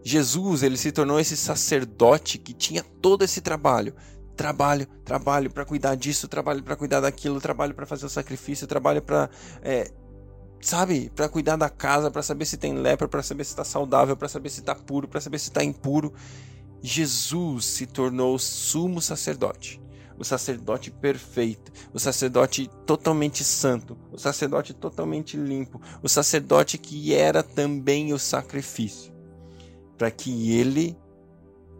Jesus, 0.01 0.63
ele 0.63 0.77
se 0.77 0.93
tornou 0.93 1.19
esse 1.19 1.37
sacerdote 1.37 2.39
que 2.39 2.55
tinha 2.55 2.85
todo 3.03 3.25
esse 3.25 3.41
trabalho, 3.41 3.93
trabalho, 4.37 4.87
trabalho 5.05 5.51
para 5.51 5.65
cuidar 5.65 5.97
disso, 5.97 6.29
trabalho 6.29 6.63
para 6.63 6.77
cuidar 6.77 7.01
daquilo, 7.01 7.41
trabalho 7.41 7.75
para 7.75 7.85
fazer 7.85 8.07
o 8.07 8.11
sacrifício, 8.11 8.69
trabalho 8.69 9.03
para 9.03 9.29
é, 9.61 9.91
sabe, 10.61 11.11
para 11.17 11.29
cuidar 11.29 11.57
da 11.57 11.69
casa, 11.69 12.13
para 12.13 12.23
saber 12.23 12.45
se 12.45 12.57
tem 12.57 12.75
lepra, 12.75 13.09
para 13.09 13.25
saber 13.25 13.43
se 13.43 13.51
está 13.51 13.65
saudável, 13.65 14.17
para 14.17 14.29
saber 14.29 14.51
se 14.51 14.61
está 14.61 14.75
puro, 14.75 15.09
para 15.09 15.21
saber 15.21 15.41
se 15.41 15.49
está 15.49 15.65
impuro. 15.65 16.13
Jesus 16.83 17.65
se 17.65 17.87
tornou 17.87 18.39
sumo 18.39 19.01
sacerdote, 19.01 19.81
o 20.19 20.25
sacerdote 20.25 20.91
perfeito, 20.91 21.73
o 21.93 21.99
sacerdote 21.99 22.71
totalmente 22.87 23.45
santo, 23.45 23.97
o 24.13 24.19
sacerdote 24.19 24.73
totalmente 24.73 25.37
limpo, 25.37 25.81
o 26.03 26.09
sacerdote 26.09 26.79
que 26.79 27.15
era 27.15 27.43
também 27.43 28.13
o 28.13 28.19
sacrifício, 28.19 29.13
para 29.99 30.11
que 30.11 30.53
ele 30.53 30.97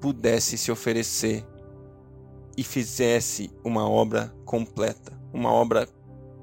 pudesse 0.01 0.57
se 0.57 0.71
oferecer 0.71 1.47
e 2.57 2.63
fizesse 2.63 3.51
uma 3.65 3.89
obra 3.89 4.35
completa, 4.45 5.19
uma 5.33 5.53
obra 5.53 5.89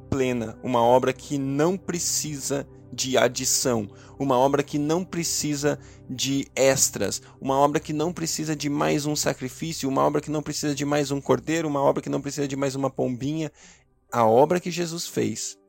plena, 0.09 0.57
uma 0.63 0.81
obra 0.81 1.13
que 1.13 1.37
não 1.37 1.77
precisa 1.77 2.67
de 2.97 3.15
adição, 3.15 3.87
uma 4.17 4.35
obra 4.35 4.63
que 4.63 4.79
não 4.79 5.05
precisa 5.05 5.79
de 6.09 6.47
extras, 6.55 7.21
uma 7.39 7.55
obra 7.55 7.79
que 7.79 7.93
não 7.93 8.11
precisa 8.11 8.55
de 8.55 8.69
mais 8.69 9.05
um 9.05 9.15
sacrifício, 9.15 9.87
uma 9.87 10.01
obra 10.03 10.19
que 10.19 10.31
não 10.31 10.41
precisa 10.41 10.73
de 10.73 10.83
mais 10.83 11.11
um 11.11 11.21
cordeiro, 11.21 11.67
uma 11.67 11.79
obra 11.79 12.01
que 12.01 12.09
não 12.09 12.19
precisa 12.19 12.47
de 12.47 12.55
mais 12.55 12.73
uma 12.73 12.89
pombinha. 12.89 13.51
A 14.11 14.25
obra 14.25 14.59
que 14.59 14.71
Jesus 14.71 15.05
fez, 15.05 15.59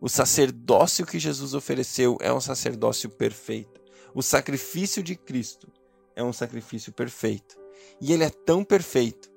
o 0.00 0.08
sacerdócio 0.08 1.06
que 1.06 1.20
Jesus 1.20 1.54
ofereceu 1.54 2.18
é 2.20 2.32
um 2.32 2.40
sacerdócio 2.40 3.08
perfeito. 3.08 3.80
O 4.12 4.20
sacrifício 4.20 5.04
de 5.04 5.14
Cristo 5.14 5.68
é 6.16 6.24
um 6.24 6.32
sacrifício 6.32 6.92
perfeito. 6.92 7.56
E 8.00 8.12
ele 8.12 8.24
é 8.24 8.30
tão 8.30 8.64
perfeito 8.64 9.30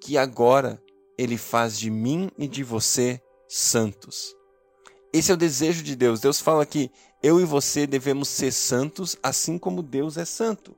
que 0.00 0.16
agora 0.16 0.80
ele 1.18 1.36
faz 1.36 1.76
de 1.76 1.90
mim 1.90 2.30
e 2.38 2.46
de 2.46 2.62
você 2.62 3.20
santos. 3.48 4.37
Esse 5.12 5.30
é 5.30 5.34
o 5.34 5.38
desejo 5.38 5.82
de 5.82 5.96
Deus. 5.96 6.20
Deus 6.20 6.40
fala 6.40 6.66
que 6.66 6.90
eu 7.22 7.40
e 7.40 7.44
você 7.44 7.86
devemos 7.86 8.28
ser 8.28 8.52
santos, 8.52 9.16
assim 9.22 9.58
como 9.58 9.82
Deus 9.82 10.16
é 10.16 10.24
santo. 10.24 10.74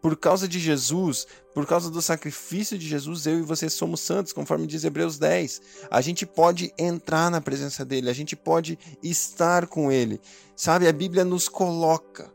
Por 0.00 0.16
causa 0.16 0.46
de 0.46 0.58
Jesus, 0.58 1.26
por 1.54 1.66
causa 1.66 1.90
do 1.90 2.02
sacrifício 2.02 2.76
de 2.76 2.86
Jesus, 2.86 3.26
eu 3.26 3.38
e 3.38 3.42
você 3.42 3.70
somos 3.70 4.00
santos, 4.00 4.32
conforme 4.32 4.66
diz 4.66 4.84
Hebreus 4.84 5.18
10. 5.18 5.62
A 5.90 6.00
gente 6.00 6.26
pode 6.26 6.72
entrar 6.78 7.30
na 7.30 7.40
presença 7.40 7.84
dele, 7.84 8.10
a 8.10 8.12
gente 8.12 8.36
pode 8.36 8.78
estar 9.02 9.66
com 9.66 9.90
ele. 9.90 10.20
Sabe, 10.56 10.88
a 10.88 10.92
Bíblia 10.92 11.24
nos 11.24 11.48
coloca, 11.48 12.30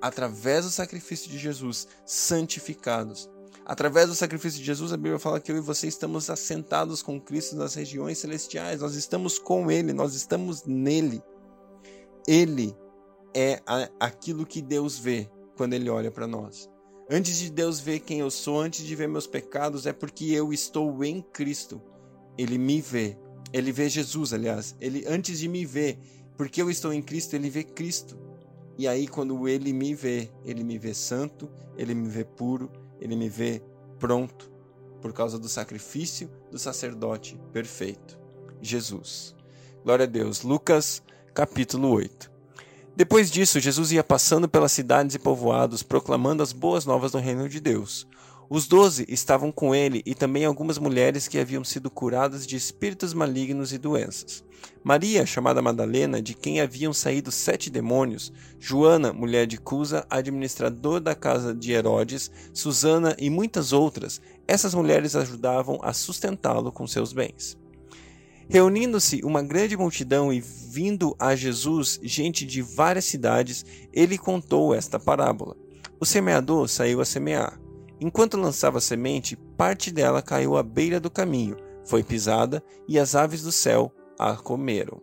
através 0.00 0.64
do 0.64 0.70
sacrifício 0.70 1.30
de 1.30 1.38
Jesus, 1.38 1.88
santificados. 2.06 3.28
Através 3.68 4.08
do 4.08 4.14
sacrifício 4.14 4.58
de 4.58 4.64
Jesus, 4.64 4.94
a 4.94 4.96
Bíblia 4.96 5.18
fala 5.18 5.38
que 5.38 5.52
eu 5.52 5.56
e 5.58 5.60
você 5.60 5.86
estamos 5.86 6.30
assentados 6.30 7.02
com 7.02 7.20
Cristo 7.20 7.54
nas 7.54 7.74
regiões 7.74 8.16
celestiais. 8.16 8.80
Nós 8.80 8.94
estamos 8.94 9.38
com 9.38 9.70
Ele, 9.70 9.92
nós 9.92 10.14
estamos 10.14 10.64
nele. 10.64 11.22
Ele 12.26 12.74
é 13.36 13.60
aquilo 14.00 14.46
que 14.46 14.62
Deus 14.62 14.98
vê 14.98 15.30
quando 15.54 15.74
Ele 15.74 15.90
olha 15.90 16.10
para 16.10 16.26
nós. 16.26 16.66
Antes 17.10 17.36
de 17.36 17.50
Deus 17.50 17.78
ver 17.78 18.00
quem 18.00 18.20
eu 18.20 18.30
sou, 18.30 18.58
antes 18.58 18.86
de 18.86 18.96
ver 18.96 19.06
meus 19.06 19.26
pecados, 19.26 19.84
é 19.84 19.92
porque 19.92 20.24
eu 20.32 20.50
estou 20.50 21.04
em 21.04 21.20
Cristo. 21.20 21.78
Ele 22.38 22.56
me 22.56 22.80
vê. 22.80 23.18
Ele 23.52 23.70
vê 23.70 23.86
Jesus, 23.90 24.32
aliás. 24.32 24.74
Ele 24.80 25.04
antes 25.06 25.38
de 25.38 25.46
me 25.46 25.66
ver, 25.66 25.98
porque 26.38 26.62
eu 26.62 26.70
estou 26.70 26.90
em 26.90 27.02
Cristo, 27.02 27.34
ele 27.34 27.50
vê 27.50 27.64
Cristo. 27.64 28.18
E 28.78 28.88
aí 28.88 29.06
quando 29.06 29.46
ele 29.46 29.74
me 29.74 29.94
vê, 29.94 30.30
ele 30.42 30.64
me 30.64 30.78
vê 30.78 30.94
santo, 30.94 31.50
ele 31.76 31.94
me 31.94 32.08
vê 32.08 32.24
puro, 32.24 32.70
ele 33.00 33.16
me 33.16 33.28
vê 33.28 33.62
pronto 33.98 34.50
por 35.00 35.12
causa 35.12 35.38
do 35.38 35.48
sacrifício 35.48 36.30
do 36.50 36.58
sacerdote 36.58 37.40
perfeito, 37.52 38.18
Jesus. 38.60 39.34
Glória 39.84 40.04
a 40.04 40.08
Deus. 40.08 40.42
Lucas, 40.42 41.02
capítulo 41.32 41.90
8. 41.90 42.30
Depois 42.96 43.30
disso, 43.30 43.60
Jesus 43.60 43.92
ia 43.92 44.02
passando 44.02 44.48
pelas 44.48 44.72
cidades 44.72 45.14
e 45.14 45.20
povoados, 45.20 45.84
proclamando 45.84 46.42
as 46.42 46.52
boas 46.52 46.84
novas 46.84 47.12
do 47.12 47.18
reino 47.18 47.48
de 47.48 47.60
Deus. 47.60 48.08
Os 48.50 48.66
doze 48.66 49.04
estavam 49.08 49.52
com 49.52 49.74
ele 49.74 50.02
e 50.06 50.14
também 50.14 50.46
algumas 50.46 50.78
mulheres 50.78 51.28
que 51.28 51.38
haviam 51.38 51.62
sido 51.62 51.90
curadas 51.90 52.46
de 52.46 52.56
espíritos 52.56 53.12
malignos 53.12 53.74
e 53.74 53.78
doenças. 53.78 54.42
Maria, 54.82 55.26
chamada 55.26 55.60
Madalena, 55.60 56.22
de 56.22 56.32
quem 56.32 56.58
haviam 56.58 56.92
saído 56.94 57.30
sete 57.30 57.68
demônios, 57.68 58.32
Joana, 58.58 59.12
mulher 59.12 59.46
de 59.46 59.58
Cusa, 59.58 60.06
administrador 60.08 60.98
da 60.98 61.14
casa 61.14 61.54
de 61.54 61.72
Herodes, 61.72 62.30
Susana 62.54 63.14
e 63.18 63.28
muitas 63.28 63.74
outras, 63.74 64.18
essas 64.46 64.74
mulheres 64.74 65.14
ajudavam 65.14 65.78
a 65.82 65.92
sustentá-lo 65.92 66.72
com 66.72 66.86
seus 66.86 67.12
bens. 67.12 67.58
Reunindo-se 68.48 69.20
uma 69.24 69.42
grande 69.42 69.76
multidão 69.76 70.32
e 70.32 70.40
vindo 70.40 71.14
a 71.18 71.36
Jesus 71.36 72.00
gente 72.02 72.46
de 72.46 72.62
várias 72.62 73.04
cidades, 73.04 73.62
ele 73.92 74.16
contou 74.16 74.74
esta 74.74 74.98
parábola. 74.98 75.54
O 76.00 76.06
semeador 76.06 76.66
saiu 76.66 77.02
a 77.02 77.04
semear. 77.04 77.67
Enquanto 78.00 78.36
lançava 78.36 78.80
semente, 78.80 79.36
parte 79.56 79.90
dela 79.90 80.22
caiu 80.22 80.56
à 80.56 80.62
beira 80.62 81.00
do 81.00 81.10
caminho, 81.10 81.56
foi 81.84 82.02
pisada 82.02 82.62
e 82.86 82.98
as 82.98 83.14
aves 83.14 83.42
do 83.42 83.50
céu 83.50 83.92
a 84.18 84.36
comeram. 84.36 85.00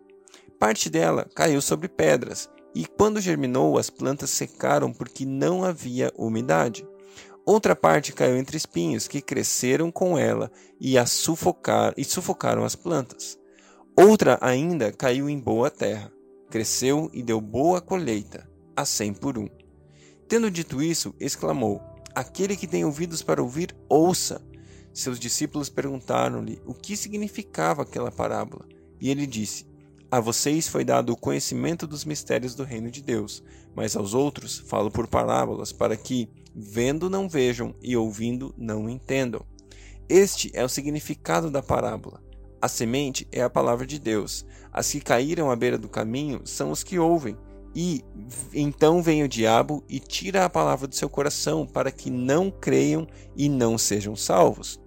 Parte 0.59 0.89
dela 0.89 1.27
caiu 1.35 1.61
sobre 1.61 1.89
pedras, 1.89 2.49
e 2.73 2.85
quando 2.85 3.21
germinou, 3.21 3.77
as 3.77 3.89
plantas 3.89 4.29
secaram 4.29 4.91
porque 4.93 5.25
não 5.25 5.63
havia 5.63 6.11
umidade. 6.17 6.87
Outra 7.45 7.75
parte 7.75 8.13
caiu 8.13 8.37
entre 8.37 8.57
espinhos 8.57 9.07
que 9.07 9.21
cresceram 9.21 9.91
com 9.91 10.17
ela 10.17 10.51
e 10.79 10.97
a 10.97 11.05
sufocar, 11.05 11.93
e 11.97 12.03
sufocaram 12.03 12.63
as 12.63 12.75
plantas. 12.75 13.37
Outra 13.97 14.37
ainda 14.41 14.91
caiu 14.91 15.29
em 15.29 15.39
boa 15.39 15.69
terra, 15.69 16.11
cresceu 16.49 17.09
e 17.13 17.21
deu 17.21 17.39
boa 17.39 17.79
colheita, 17.81 18.49
a 18.75 18.85
cem 18.85 19.13
por 19.13 19.37
um. 19.37 19.47
Tendo 20.27 20.51
dito 20.51 20.81
isso, 20.81 21.13
exclamou: 21.19 21.81
Aquele 22.15 22.55
que 22.55 22.65
tem 22.65 22.85
ouvidos 22.85 23.21
para 23.21 23.43
ouvir, 23.43 23.75
ouça. 23.89 24.41
Seus 24.93 25.19
discípulos 25.19 25.67
perguntaram-lhe 25.67 26.61
o 26.65 26.73
que 26.73 26.95
significava 26.95 27.81
aquela 27.81 28.09
parábola. 28.09 28.65
E 29.01 29.09
ele 29.09 29.27
disse: 29.27 29.67
A 30.09 30.21
vocês 30.21 30.65
foi 30.69 30.85
dado 30.85 31.11
o 31.11 31.17
conhecimento 31.17 31.85
dos 31.85 32.05
mistérios 32.05 32.55
do 32.55 32.63
reino 32.63 32.89
de 32.89 33.03
Deus, 33.03 33.43
mas 33.75 33.97
aos 33.97 34.13
outros 34.13 34.59
falo 34.59 34.89
por 34.89 35.07
parábolas, 35.07 35.73
para 35.73 35.97
que, 35.97 36.29
vendo, 36.55 37.09
não 37.09 37.27
vejam 37.27 37.75
e 37.81 37.97
ouvindo, 37.97 38.55
não 38.57 38.89
entendam. 38.89 39.45
Este 40.07 40.49
é 40.53 40.63
o 40.63 40.69
significado 40.69 41.51
da 41.51 41.61
parábola. 41.61 42.23
A 42.61 42.69
semente 42.69 43.27
é 43.29 43.41
a 43.41 43.49
palavra 43.49 43.85
de 43.85 43.99
Deus. 43.99 44.45
As 44.71 44.89
que 44.89 45.01
caíram 45.01 45.51
à 45.51 45.55
beira 45.55 45.77
do 45.77 45.89
caminho 45.89 46.41
são 46.45 46.71
os 46.71 46.81
que 46.81 46.97
ouvem 46.97 47.37
e 47.75 48.03
então 48.53 49.03
vem 49.03 49.21
o 49.21 49.27
diabo 49.27 49.83
e 49.89 49.99
tira 49.99 50.45
a 50.45 50.49
palavra 50.49 50.87
do 50.87 50.95
seu 50.95 51.09
coração, 51.09 51.67
para 51.67 51.91
que 51.91 52.09
não 52.09 52.49
creiam 52.49 53.05
e 53.35 53.49
não 53.49 53.77
sejam 53.77 54.15
salvos. 54.15 54.79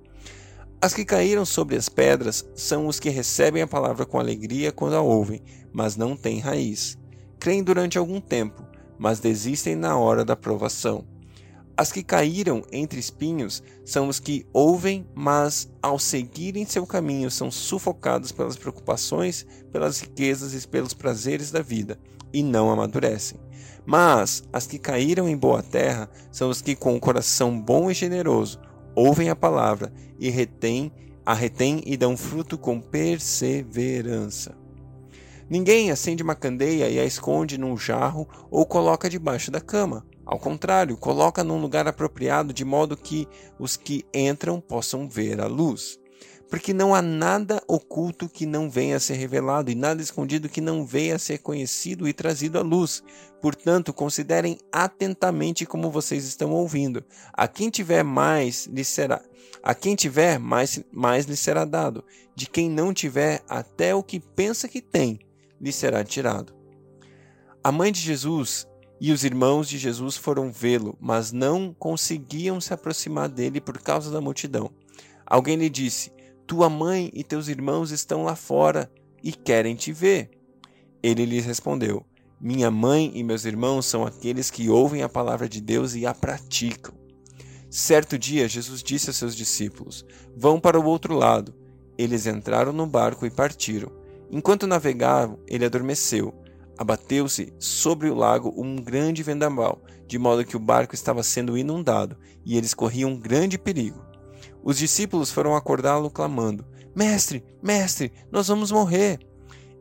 As 0.80 0.94
que 0.94 1.04
caíram 1.04 1.44
sobre 1.44 1.76
as 1.76 1.88
pedras 1.88 2.48
são 2.54 2.86
os 2.86 2.98
que 2.98 3.10
recebem 3.10 3.62
a 3.62 3.66
palavra 3.66 4.06
com 4.06 4.18
alegria 4.18 4.72
quando 4.72 4.94
a 4.94 5.02
ouvem, 5.02 5.42
mas 5.72 5.96
não 5.96 6.16
têm 6.16 6.38
raiz. 6.38 6.96
Creem 7.38 7.62
durante 7.62 7.98
algum 7.98 8.20
tempo, 8.20 8.64
mas 8.96 9.20
desistem 9.20 9.76
na 9.76 9.98
hora 9.98 10.24
da 10.24 10.36
provação. 10.36 11.04
As 11.78 11.92
que 11.92 12.02
caíram 12.02 12.64
entre 12.72 12.98
espinhos 12.98 13.62
são 13.84 14.08
os 14.08 14.18
que 14.18 14.44
ouvem, 14.52 15.06
mas 15.14 15.70
ao 15.80 15.96
seguirem 15.96 16.66
seu 16.66 16.84
caminho 16.84 17.30
são 17.30 17.52
sufocados 17.52 18.32
pelas 18.32 18.56
preocupações, 18.56 19.46
pelas 19.70 20.00
riquezas 20.00 20.52
e 20.52 20.66
pelos 20.66 20.92
prazeres 20.92 21.52
da 21.52 21.62
vida 21.62 21.96
e 22.32 22.42
não 22.42 22.68
amadurecem. 22.68 23.38
Mas 23.86 24.42
as 24.52 24.66
que 24.66 24.76
caíram 24.76 25.28
em 25.28 25.36
boa 25.36 25.62
terra 25.62 26.10
são 26.32 26.50
os 26.50 26.60
que, 26.60 26.74
com 26.74 26.96
o 26.96 27.00
coração 27.00 27.60
bom 27.60 27.88
e 27.88 27.94
generoso, 27.94 28.58
ouvem 28.92 29.30
a 29.30 29.36
palavra 29.36 29.92
e 30.18 30.28
retêm, 30.30 30.90
a 31.24 31.32
retêm 31.32 31.80
e 31.86 31.96
dão 31.96 32.16
fruto 32.16 32.58
com 32.58 32.80
perseverança. 32.80 34.52
Ninguém 35.48 35.92
acende 35.92 36.24
uma 36.24 36.34
candeia 36.34 36.90
e 36.90 36.98
a 36.98 37.04
esconde 37.04 37.56
num 37.56 37.76
jarro 37.76 38.28
ou 38.50 38.66
coloca 38.66 39.08
debaixo 39.08 39.52
da 39.52 39.60
cama. 39.60 40.04
Ao 40.28 40.38
contrário, 40.38 40.94
coloca 40.98 41.42
num 41.42 41.58
lugar 41.58 41.88
apropriado 41.88 42.52
de 42.52 42.62
modo 42.62 42.98
que 42.98 43.26
os 43.58 43.78
que 43.78 44.04
entram 44.12 44.60
possam 44.60 45.08
ver 45.08 45.40
a 45.40 45.46
luz. 45.46 45.98
Porque 46.50 46.74
não 46.74 46.94
há 46.94 47.00
nada 47.00 47.62
oculto 47.66 48.28
que 48.28 48.44
não 48.44 48.68
venha 48.68 48.96
a 48.96 49.00
ser 49.00 49.14
revelado 49.14 49.70
e 49.70 49.74
nada 49.74 50.02
escondido 50.02 50.50
que 50.50 50.60
não 50.60 50.84
venha 50.84 51.14
a 51.16 51.18
ser 51.18 51.38
conhecido 51.38 52.06
e 52.06 52.12
trazido 52.12 52.58
à 52.58 52.62
luz. 52.62 53.02
Portanto, 53.40 53.90
considerem 53.94 54.58
atentamente 54.70 55.64
como 55.64 55.90
vocês 55.90 56.26
estão 56.26 56.52
ouvindo. 56.52 57.02
A 57.32 57.48
quem 57.48 57.70
tiver 57.70 58.02
mais 58.02 58.66
lhe 58.66 58.84
será, 58.84 59.22
a 59.62 59.74
quem 59.74 59.96
tiver 59.96 60.38
mais 60.38 60.78
mais 60.92 61.24
lhe 61.24 61.36
será 61.36 61.64
dado. 61.64 62.04
De 62.34 62.44
quem 62.46 62.68
não 62.68 62.92
tiver, 62.92 63.42
até 63.48 63.94
o 63.94 64.02
que 64.02 64.20
pensa 64.20 64.68
que 64.68 64.82
tem 64.82 65.20
lhe 65.58 65.72
será 65.72 66.04
tirado. 66.04 66.54
A 67.64 67.72
mãe 67.72 67.90
de 67.90 68.00
Jesus 68.00 68.68
e 69.00 69.12
os 69.12 69.24
irmãos 69.24 69.68
de 69.68 69.78
Jesus 69.78 70.16
foram 70.16 70.50
vê-lo, 70.50 70.96
mas 71.00 71.32
não 71.32 71.74
conseguiam 71.78 72.60
se 72.60 72.74
aproximar 72.74 73.28
dele 73.28 73.60
por 73.60 73.78
causa 73.78 74.10
da 74.10 74.20
multidão. 74.20 74.70
Alguém 75.26 75.56
lhe 75.56 75.68
disse: 75.68 76.10
tua 76.48 76.70
mãe 76.70 77.10
e 77.12 77.22
teus 77.22 77.46
irmãos 77.46 77.90
estão 77.90 78.24
lá 78.24 78.34
fora 78.34 78.90
e 79.22 79.32
querem 79.32 79.76
te 79.76 79.92
ver. 79.92 80.30
Ele 81.02 81.26
lhes 81.26 81.44
respondeu: 81.44 82.06
Minha 82.40 82.70
mãe 82.70 83.12
e 83.14 83.22
meus 83.22 83.44
irmãos 83.44 83.84
são 83.84 84.06
aqueles 84.06 84.50
que 84.50 84.70
ouvem 84.70 85.02
a 85.02 85.10
palavra 85.10 85.46
de 85.46 85.60
Deus 85.60 85.94
e 85.94 86.06
a 86.06 86.14
praticam. 86.14 86.94
Certo 87.68 88.18
dia, 88.18 88.48
Jesus 88.48 88.82
disse 88.82 89.10
a 89.10 89.12
seus 89.12 89.36
discípulos: 89.36 90.06
Vão 90.34 90.58
para 90.58 90.80
o 90.80 90.86
outro 90.86 91.14
lado. 91.14 91.54
Eles 91.98 92.26
entraram 92.26 92.72
no 92.72 92.86
barco 92.86 93.26
e 93.26 93.30
partiram. 93.30 93.92
Enquanto 94.30 94.66
navegavam, 94.66 95.38
ele 95.46 95.66
adormeceu. 95.66 96.32
Abateu-se 96.78 97.52
sobre 97.58 98.08
o 98.08 98.14
lago 98.14 98.54
um 98.56 98.76
grande 98.76 99.24
vendaval, 99.24 99.82
de 100.06 100.16
modo 100.16 100.44
que 100.44 100.56
o 100.56 100.60
barco 100.60 100.94
estava 100.94 101.24
sendo 101.24 101.58
inundado 101.58 102.16
e 102.46 102.56
eles 102.56 102.72
corriam 102.72 103.18
grande 103.18 103.58
perigo. 103.58 104.00
Os 104.62 104.78
discípulos 104.78 105.32
foram 105.32 105.56
acordá-lo 105.56 106.08
clamando: 106.08 106.64
Mestre, 106.94 107.44
mestre, 107.60 108.12
nós 108.30 108.46
vamos 108.46 108.70
morrer. 108.70 109.18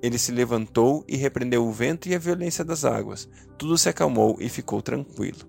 Ele 0.01 0.17
se 0.17 0.31
levantou 0.31 1.03
e 1.07 1.15
repreendeu 1.15 1.67
o 1.67 1.71
vento 1.71 2.09
e 2.09 2.15
a 2.15 2.19
violência 2.19 2.65
das 2.65 2.83
águas. 2.83 3.29
Tudo 3.57 3.77
se 3.77 3.89
acalmou 3.89 4.37
e 4.39 4.49
ficou 4.49 4.81
tranquilo. 4.81 5.47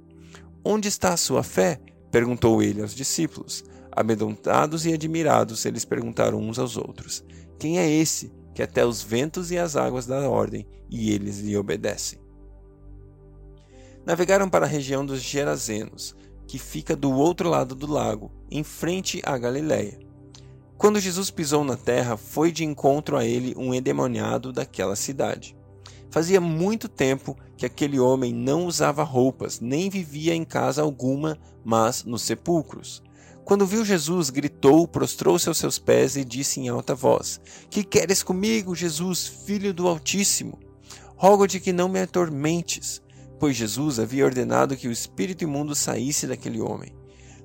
Onde 0.62 0.88
está 0.88 1.14
a 1.14 1.18
sua 1.18 1.42
fé? 1.42 1.80
perguntou 2.10 2.62
ele 2.62 2.82
aos 2.82 2.94
discípulos. 2.94 3.64
Amedrontados 3.90 4.84
e 4.86 4.92
admirados, 4.92 5.64
eles 5.64 5.84
perguntaram 5.84 6.38
uns 6.38 6.58
aos 6.58 6.76
outros: 6.76 7.24
Quem 7.58 7.78
é 7.78 7.90
esse 7.90 8.30
que 8.58 8.62
até 8.64 8.84
os 8.84 9.04
ventos 9.04 9.52
e 9.52 9.56
as 9.56 9.76
águas 9.76 10.04
dá 10.04 10.28
ordem 10.28 10.66
e 10.90 11.12
eles 11.12 11.38
lhe 11.38 11.56
obedecem? 11.56 12.18
Navegaram 14.04 14.50
para 14.50 14.66
a 14.66 14.68
região 14.68 15.06
dos 15.06 15.22
Gerazenos 15.22 16.16
que 16.44 16.58
fica 16.58 16.96
do 16.96 17.12
outro 17.12 17.48
lado 17.48 17.76
do 17.76 17.86
lago, 17.86 18.32
em 18.50 18.64
frente 18.64 19.22
à 19.24 19.38
Galiléia. 19.38 20.00
Quando 20.76 20.98
Jesus 20.98 21.30
pisou 21.30 21.62
na 21.62 21.76
terra, 21.76 22.16
foi 22.16 22.50
de 22.50 22.64
encontro 22.64 23.16
a 23.16 23.24
ele 23.24 23.54
um 23.56 23.72
endemoniado 23.72 24.52
daquela 24.52 24.96
cidade. 24.96 25.56
Fazia 26.10 26.40
muito 26.40 26.88
tempo 26.88 27.36
que 27.56 27.64
aquele 27.64 28.00
homem 28.00 28.34
não 28.34 28.66
usava 28.66 29.04
roupas, 29.04 29.60
nem 29.60 29.88
vivia 29.88 30.34
em 30.34 30.44
casa 30.44 30.82
alguma, 30.82 31.38
mas 31.64 32.02
nos 32.02 32.22
sepulcros. 32.22 33.04
Quando 33.48 33.66
viu 33.66 33.84
Jesus, 33.84 34.30
gritou, 34.30 34.86
prostrou-se 34.86 35.48
aos 35.48 35.56
seus 35.56 35.78
pés 35.78 36.16
e 36.16 36.24
disse 36.24 36.60
em 36.60 36.68
alta 36.68 36.94
voz: 36.94 37.40
Que 37.68 37.82
queres 37.82 38.22
comigo, 38.22 38.74
Jesus, 38.74 39.26
filho 39.26 39.72
do 39.72 39.88
Altíssimo? 39.88 40.58
Rogo-te 41.16 41.58
que 41.58 41.72
não 41.72 41.88
me 41.88 42.00
atormentes 42.00 43.02
pois 43.38 43.56
Jesus 43.56 43.98
havia 43.98 44.24
ordenado 44.24 44.76
que 44.76 44.88
o 44.88 44.92
espírito 44.92 45.44
imundo 45.44 45.74
saísse 45.74 46.26
daquele 46.26 46.60
homem. 46.60 46.94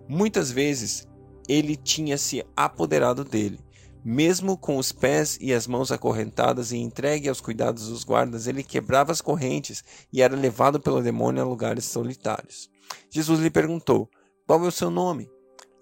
Muitas 0.07 0.51
vezes 0.51 1.07
ele 1.47 1.75
tinha 1.75 2.17
se 2.17 2.43
apoderado 2.55 3.23
dele. 3.23 3.59
Mesmo 4.03 4.57
com 4.57 4.77
os 4.77 4.91
pés 4.91 5.37
e 5.39 5.53
as 5.53 5.65
mãos 5.65 5.91
acorrentadas 5.91 6.71
e 6.71 6.77
entregue 6.77 7.29
aos 7.29 7.39
cuidados 7.39 7.87
dos 7.87 8.03
guardas, 8.03 8.47
ele 8.47 8.61
quebrava 8.61 9.13
as 9.13 9.21
correntes 9.21 9.81
e 10.11 10.21
era 10.21 10.35
levado 10.35 10.79
pelo 10.79 11.01
demônio 11.01 11.41
a 11.41 11.45
lugares 11.45 11.85
solitários. 11.85 12.69
Jesus 13.09 13.39
lhe 13.39 13.49
perguntou: 13.49 14.09
Qual 14.45 14.63
é 14.65 14.67
o 14.67 14.71
seu 14.71 14.89
nome? 14.89 15.29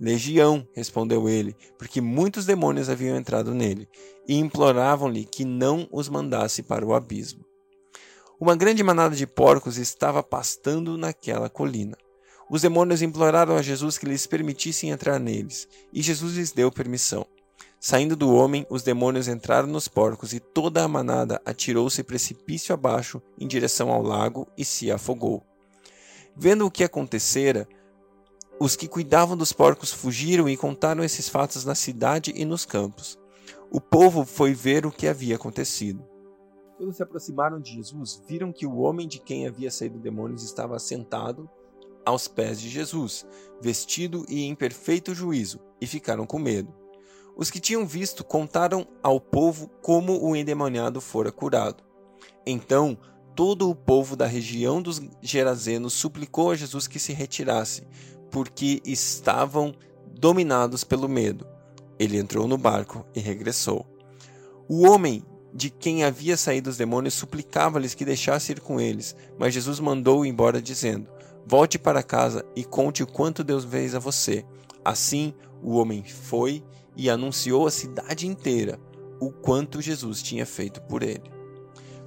Legião, 0.04 0.68
respondeu 0.74 1.30
ele, 1.30 1.56
porque 1.78 2.02
muitos 2.02 2.44
demônios 2.44 2.90
haviam 2.90 3.16
entrado 3.16 3.54
nele, 3.54 3.88
e 4.28 4.34
imploravam-lhe 4.34 5.26
que 5.26 5.46
não 5.46 5.88
os 5.92 6.10
mandasse 6.10 6.64
para 6.64 6.84
o 6.84 6.96
abismo. 6.96 7.46
Uma 8.40 8.56
grande 8.56 8.82
manada 8.82 9.16
de 9.16 9.28
porcos 9.28 9.78
estava 9.78 10.24
pastando 10.24 10.98
naquela 10.98 11.48
colina. 11.52 11.96
Os 12.50 12.64
demônios 12.64 13.04
imploraram 13.04 13.56
a 13.56 13.62
Jesus 13.62 14.00
que 14.00 14.08
lhes 14.08 14.26
permitissem 14.26 14.90
entrar 14.90 15.20
neles, 15.20 15.68
e 15.94 16.02
Jesus 16.02 16.34
lhes 16.34 16.52
deu 16.52 16.72
permissão. 16.72 17.24
Saindo 17.80 18.16
do 18.16 18.34
homem, 18.34 18.66
os 18.72 18.82
demônios 18.82 19.28
entraram 19.28 19.68
nos 19.68 19.88
porcos 19.88 20.34
e 20.34 20.40
toda 20.40 20.84
a 20.84 20.88
manada 20.88 21.40
atirou-se 21.46 22.04
precipício 22.04 22.74
abaixo 22.74 23.22
em 23.40 23.48
direção 23.48 23.92
ao 23.92 24.02
lago 24.02 24.48
e 24.58 24.66
se 24.66 24.90
afogou. 24.90 25.44
Vendo 26.36 26.66
o 26.66 26.72
que 26.72 26.84
acontecera, 26.84 27.68
os 28.64 28.76
que 28.76 28.88
cuidavam 28.88 29.36
dos 29.36 29.52
porcos 29.52 29.92
fugiram 29.92 30.48
e 30.48 30.56
contaram 30.56 31.04
esses 31.04 31.28
fatos 31.28 31.66
na 31.66 31.74
cidade 31.74 32.32
e 32.36 32.46
nos 32.46 32.64
campos. 32.64 33.18
O 33.72 33.82
povo 33.82 34.24
foi 34.24 34.54
ver 34.54 34.86
o 34.86 34.92
que 34.92 35.08
havia 35.08 35.36
acontecido. 35.36 36.08
Quando 36.78 36.94
se 36.94 37.02
aproximaram 37.02 37.60
de 37.60 37.74
Jesus, 37.74 38.22
viram 38.28 38.54
que 38.54 38.68
o 38.68 38.78
homem 38.78 39.08
de 39.08 39.18
quem 39.18 39.48
havia 39.48 39.72
saído 39.72 39.98
demônios 39.98 40.44
estava 40.44 40.78
sentado 40.78 41.50
aos 42.06 42.28
pés 42.28 42.62
de 42.62 42.70
Jesus, 42.70 43.26
vestido 43.60 44.28
e 44.30 44.44
em 44.44 44.54
perfeito 44.54 45.16
juízo, 45.16 45.60
e 45.82 45.88
ficaram 45.88 46.28
com 46.28 46.38
medo. 46.38 46.72
Os 47.36 47.50
que 47.50 47.60
tinham 47.60 47.84
visto 47.84 48.24
contaram 48.24 48.88
ao 49.02 49.20
povo 49.20 49.72
como 49.82 50.24
o 50.24 50.36
endemoniado 50.36 51.02
fora 51.02 51.32
curado. 51.32 51.84
Então, 52.46 52.96
todo 53.36 53.68
o 53.68 53.76
povo 53.76 54.16
da 54.16 54.28
região 54.28 54.84
dos 54.84 55.02
Gerazenos 55.20 55.94
suplicou 55.94 56.52
a 56.52 56.56
Jesus 56.56 56.88
que 56.88 57.00
se 57.00 57.12
retirasse, 57.12 57.88
porque 58.32 58.82
estavam 58.86 59.76
dominados 60.20 60.84
pelo 60.84 61.08
medo. 61.08 61.46
Ele 62.00 62.18
entrou 62.18 62.48
no 62.48 62.58
barco 62.58 63.06
e 63.14 63.20
regressou. 63.20 63.86
O 64.68 64.88
homem 64.88 65.24
de 65.54 65.70
quem 65.70 66.04
havia 66.04 66.38
saído 66.38 66.70
os 66.70 66.78
demônios 66.78 67.14
suplicava-lhes 67.14 67.94
que 67.94 68.06
deixasse 68.06 68.54
ir 68.54 68.62
com 68.62 68.80
eles, 68.80 69.16
mas 69.38 69.54
Jesus 69.54 69.80
mandou-o 69.80 70.26
embora, 70.26 70.62
dizendo: 70.62 71.10
Volte 71.46 71.78
para 71.78 72.02
casa 72.02 72.46
e 72.56 72.64
conte 72.64 73.04
o 73.04 73.08
quanto 73.08 73.44
Deus 73.44 73.66
fez 73.66 73.94
a 73.94 74.00
você. 74.00 74.46
Assim, 74.84 75.34
o 75.62 75.76
homem 75.76 76.04
foi 76.04 76.64
e 76.96 77.10
anunciou 77.10 77.68
à 77.68 77.72
cidade 77.72 78.26
inteira 78.26 78.80
o 79.20 79.32
quanto 79.32 79.82
Jesus 79.82 80.22
tinha 80.22 80.46
feito 80.46 80.82
por 80.82 81.04
ele. 81.04 81.30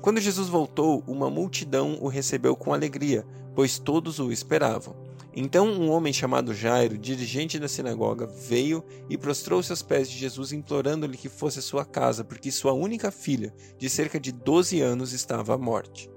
Quando 0.01 0.21
Jesus 0.21 0.49
voltou, 0.49 1.03
uma 1.07 1.31
multidão 1.31 1.97
o 2.01 2.09
recebeu 2.09 2.57
com 2.57 2.75
alegria, 2.75 3.25
pois 3.55 3.79
todos 3.79 4.19
o 4.19 4.33
esperavam. 4.33 4.97
Então 5.37 5.67
um 5.67 5.91
homem 5.91 6.13
chamado 6.13 6.55
Jairo, 6.55 6.97
dirigente 6.97 7.59
da 7.59 7.67
sinagoga, 7.67 8.25
veio 8.27 8.85
e 9.11 9.19
prostrou-se 9.19 9.73
aos 9.73 9.83
pés 9.83 10.09
de 10.09 10.17
Jesus, 10.17 10.53
implorando-lhe 10.53 11.17
que 11.17 11.29
fosse 11.29 11.59
à 11.59 11.63
sua 11.63 11.85
casa, 11.85 12.23
porque 12.23 12.53
sua 12.53 12.73
única 12.73 13.11
filha, 13.11 13.53
de 13.77 13.91
cerca 13.91 14.21
de 14.21 14.31
doze 14.31 14.81
anos, 14.81 15.13
estava 15.13 15.55
à 15.55 15.59
morte. 15.59 16.09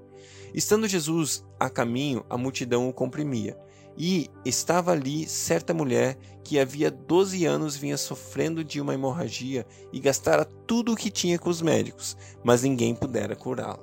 Estando 0.54 0.86
Jesus 0.86 1.44
a 1.58 1.68
caminho, 1.68 2.24
a 2.30 2.38
multidão 2.38 2.88
o 2.88 2.92
comprimia. 2.92 3.58
E 4.00 4.30
estava 4.44 4.92
ali 4.92 5.26
certa 5.26 5.74
mulher 5.74 6.16
que 6.44 6.60
havia 6.60 6.88
doze 6.88 7.44
anos 7.44 7.76
vinha 7.76 7.96
sofrendo 7.96 8.62
de 8.62 8.80
uma 8.80 8.94
hemorragia 8.94 9.66
e 9.92 9.98
gastara 9.98 10.44
tudo 10.44 10.92
o 10.92 10.96
que 10.96 11.10
tinha 11.10 11.36
com 11.36 11.50
os 11.50 11.60
médicos, 11.60 12.16
mas 12.44 12.62
ninguém 12.62 12.94
pudera 12.94 13.34
curá-la. 13.34 13.82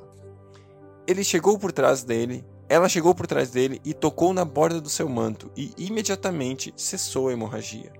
Ele 1.05 1.21
chegou 1.21 1.59
por 1.59 1.73
trás 1.73 2.05
dele, 2.05 2.45
ela 2.67 2.89
chegou 2.89 3.13
por 3.13 3.27
trás 3.27 3.51
dele 3.51 3.79
e 3.85 3.93
tocou 3.93 4.33
na 4.33 4.43
borda 4.43 4.81
do 4.81 4.89
seu 4.89 5.07
manto, 5.07 5.51
e 5.55 5.71
imediatamente 5.77 6.73
cessou 6.75 7.29
a 7.29 7.33
hemorragia. 7.33 7.93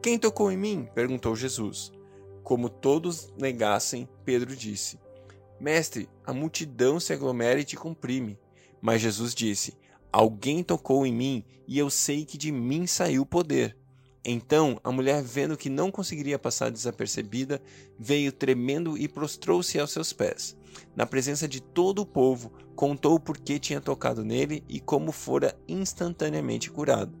Quem 0.00 0.18
tocou 0.18 0.52
em 0.52 0.56
mim? 0.56 0.88
perguntou 0.94 1.34
Jesus. 1.34 1.90
Como 2.44 2.68
todos 2.68 3.32
negassem, 3.36 4.08
Pedro 4.24 4.54
disse: 4.54 5.00
Mestre, 5.58 6.08
a 6.24 6.32
multidão 6.32 7.00
se 7.00 7.12
aglomera 7.12 7.58
e 7.58 7.64
te 7.64 7.76
comprime. 7.76 8.38
Mas 8.80 9.00
Jesus 9.00 9.34
disse: 9.34 9.76
Alguém 10.12 10.62
tocou 10.62 11.04
em 11.04 11.12
mim, 11.12 11.44
e 11.66 11.76
eu 11.76 11.90
sei 11.90 12.24
que 12.24 12.38
de 12.38 12.52
mim 12.52 12.86
saiu 12.86 13.22
o 13.22 13.26
poder. 13.26 13.76
Então 14.24 14.80
a 14.84 14.92
mulher, 14.92 15.22
vendo 15.22 15.56
que 15.56 15.70
não 15.70 15.90
conseguiria 15.90 16.38
passar 16.38 16.70
desapercebida, 16.70 17.60
veio 17.98 18.30
tremendo 18.32 18.96
e 18.96 19.08
prostrou-se 19.08 19.78
aos 19.78 19.90
seus 19.90 20.12
pés. 20.12 20.56
Na 20.94 21.06
presença 21.06 21.48
de 21.48 21.60
todo 21.60 22.02
o 22.02 22.06
povo, 22.06 22.52
contou 22.76 23.18
por 23.18 23.38
que 23.38 23.58
tinha 23.58 23.80
tocado 23.80 24.22
nele 24.22 24.62
e 24.68 24.78
como 24.78 25.10
fora 25.10 25.58
instantaneamente 25.66 26.70
curado. 26.70 27.18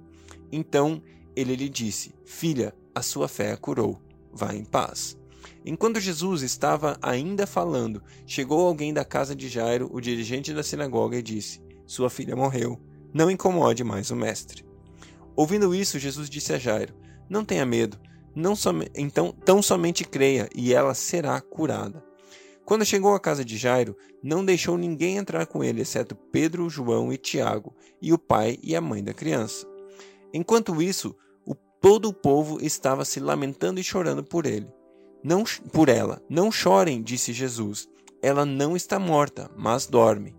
Então 0.52 1.02
ele 1.34 1.56
lhe 1.56 1.68
disse: 1.68 2.14
Filha, 2.24 2.72
a 2.94 3.02
sua 3.02 3.26
fé 3.26 3.50
a 3.52 3.56
curou. 3.56 4.00
Vá 4.32 4.54
em 4.54 4.64
paz. 4.64 5.18
Enquanto 5.64 5.98
Jesus 5.98 6.42
estava 6.42 6.96
ainda 7.00 7.46
falando, 7.46 8.02
chegou 8.26 8.66
alguém 8.66 8.92
da 8.92 9.04
casa 9.04 9.34
de 9.34 9.48
Jairo, 9.48 9.88
o 9.92 10.00
dirigente 10.00 10.52
da 10.52 10.62
sinagoga, 10.62 11.16
e 11.16 11.22
disse: 11.22 11.60
Sua 11.86 12.10
filha 12.10 12.36
morreu. 12.36 12.78
Não 13.12 13.30
incomode 13.30 13.82
mais 13.82 14.10
o 14.10 14.16
mestre. 14.16 14.64
Ouvindo 15.34 15.74
isso, 15.74 15.98
Jesus 15.98 16.28
disse 16.28 16.52
a 16.52 16.58
Jairo: 16.58 16.94
Não 17.28 17.44
tenha 17.44 17.64
medo, 17.64 17.98
não 18.34 18.54
som 18.54 18.80
então 18.94 19.32
tão 19.32 19.62
somente 19.62 20.04
creia, 20.04 20.48
e 20.54 20.74
ela 20.74 20.94
será 20.94 21.40
curada. 21.40 22.05
Quando 22.66 22.84
chegou 22.84 23.14
à 23.14 23.20
casa 23.20 23.44
de 23.44 23.56
Jairo, 23.56 23.96
não 24.20 24.44
deixou 24.44 24.76
ninguém 24.76 25.18
entrar 25.18 25.46
com 25.46 25.62
ele, 25.62 25.82
exceto 25.82 26.16
Pedro, 26.16 26.68
João 26.68 27.12
e 27.12 27.16
Tiago, 27.16 27.72
e 28.02 28.12
o 28.12 28.18
pai 28.18 28.58
e 28.60 28.74
a 28.74 28.80
mãe 28.80 29.04
da 29.04 29.14
criança. 29.14 29.64
Enquanto 30.34 30.82
isso, 30.82 31.14
o, 31.46 31.54
todo 31.54 32.08
o 32.08 32.12
povo 32.12 32.58
estava 32.60 33.04
se 33.04 33.20
lamentando 33.20 33.78
e 33.78 33.84
chorando 33.84 34.24
por 34.24 34.46
ele. 34.46 34.66
Não 35.22 35.44
por 35.72 35.88
ela. 35.88 36.20
Não 36.28 36.50
chorem, 36.50 37.00
disse 37.02 37.32
Jesus. 37.32 37.88
Ela 38.20 38.44
não 38.44 38.76
está 38.76 38.98
morta, 38.98 39.48
mas 39.56 39.86
dorme. 39.86 40.34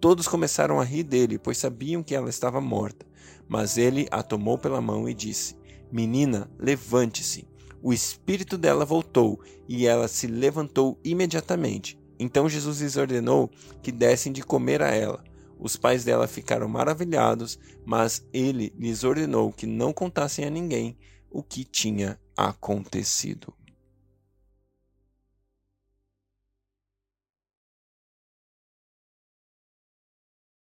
Todos 0.00 0.26
começaram 0.26 0.80
a 0.80 0.84
rir 0.84 1.04
dele, 1.04 1.38
pois 1.38 1.58
sabiam 1.58 2.02
que 2.02 2.14
ela 2.14 2.28
estava 2.28 2.60
morta. 2.60 3.06
Mas 3.48 3.78
ele 3.78 4.08
a 4.10 4.20
tomou 4.20 4.58
pela 4.58 4.80
mão 4.80 5.08
e 5.08 5.14
disse: 5.14 5.56
Menina, 5.92 6.50
levante-se. 6.58 7.47
O 7.82 7.92
espírito 7.92 8.58
dela 8.58 8.84
voltou 8.84 9.40
e 9.68 9.86
ela 9.86 10.08
se 10.08 10.26
levantou 10.26 10.98
imediatamente. 11.04 11.98
Então 12.18 12.48
Jesus 12.48 12.80
lhes 12.80 12.96
ordenou 12.96 13.50
que 13.82 13.92
dessem 13.92 14.32
de 14.32 14.42
comer 14.42 14.82
a 14.82 14.90
ela. 14.90 15.22
Os 15.58 15.76
pais 15.76 16.04
dela 16.04 16.28
ficaram 16.28 16.68
maravilhados, 16.68 17.58
mas 17.84 18.24
ele 18.32 18.72
lhes 18.78 19.04
ordenou 19.04 19.52
que 19.52 19.66
não 19.66 19.92
contassem 19.92 20.44
a 20.44 20.50
ninguém 20.50 20.96
o 21.30 21.42
que 21.42 21.64
tinha 21.64 22.18
acontecido. 22.36 23.52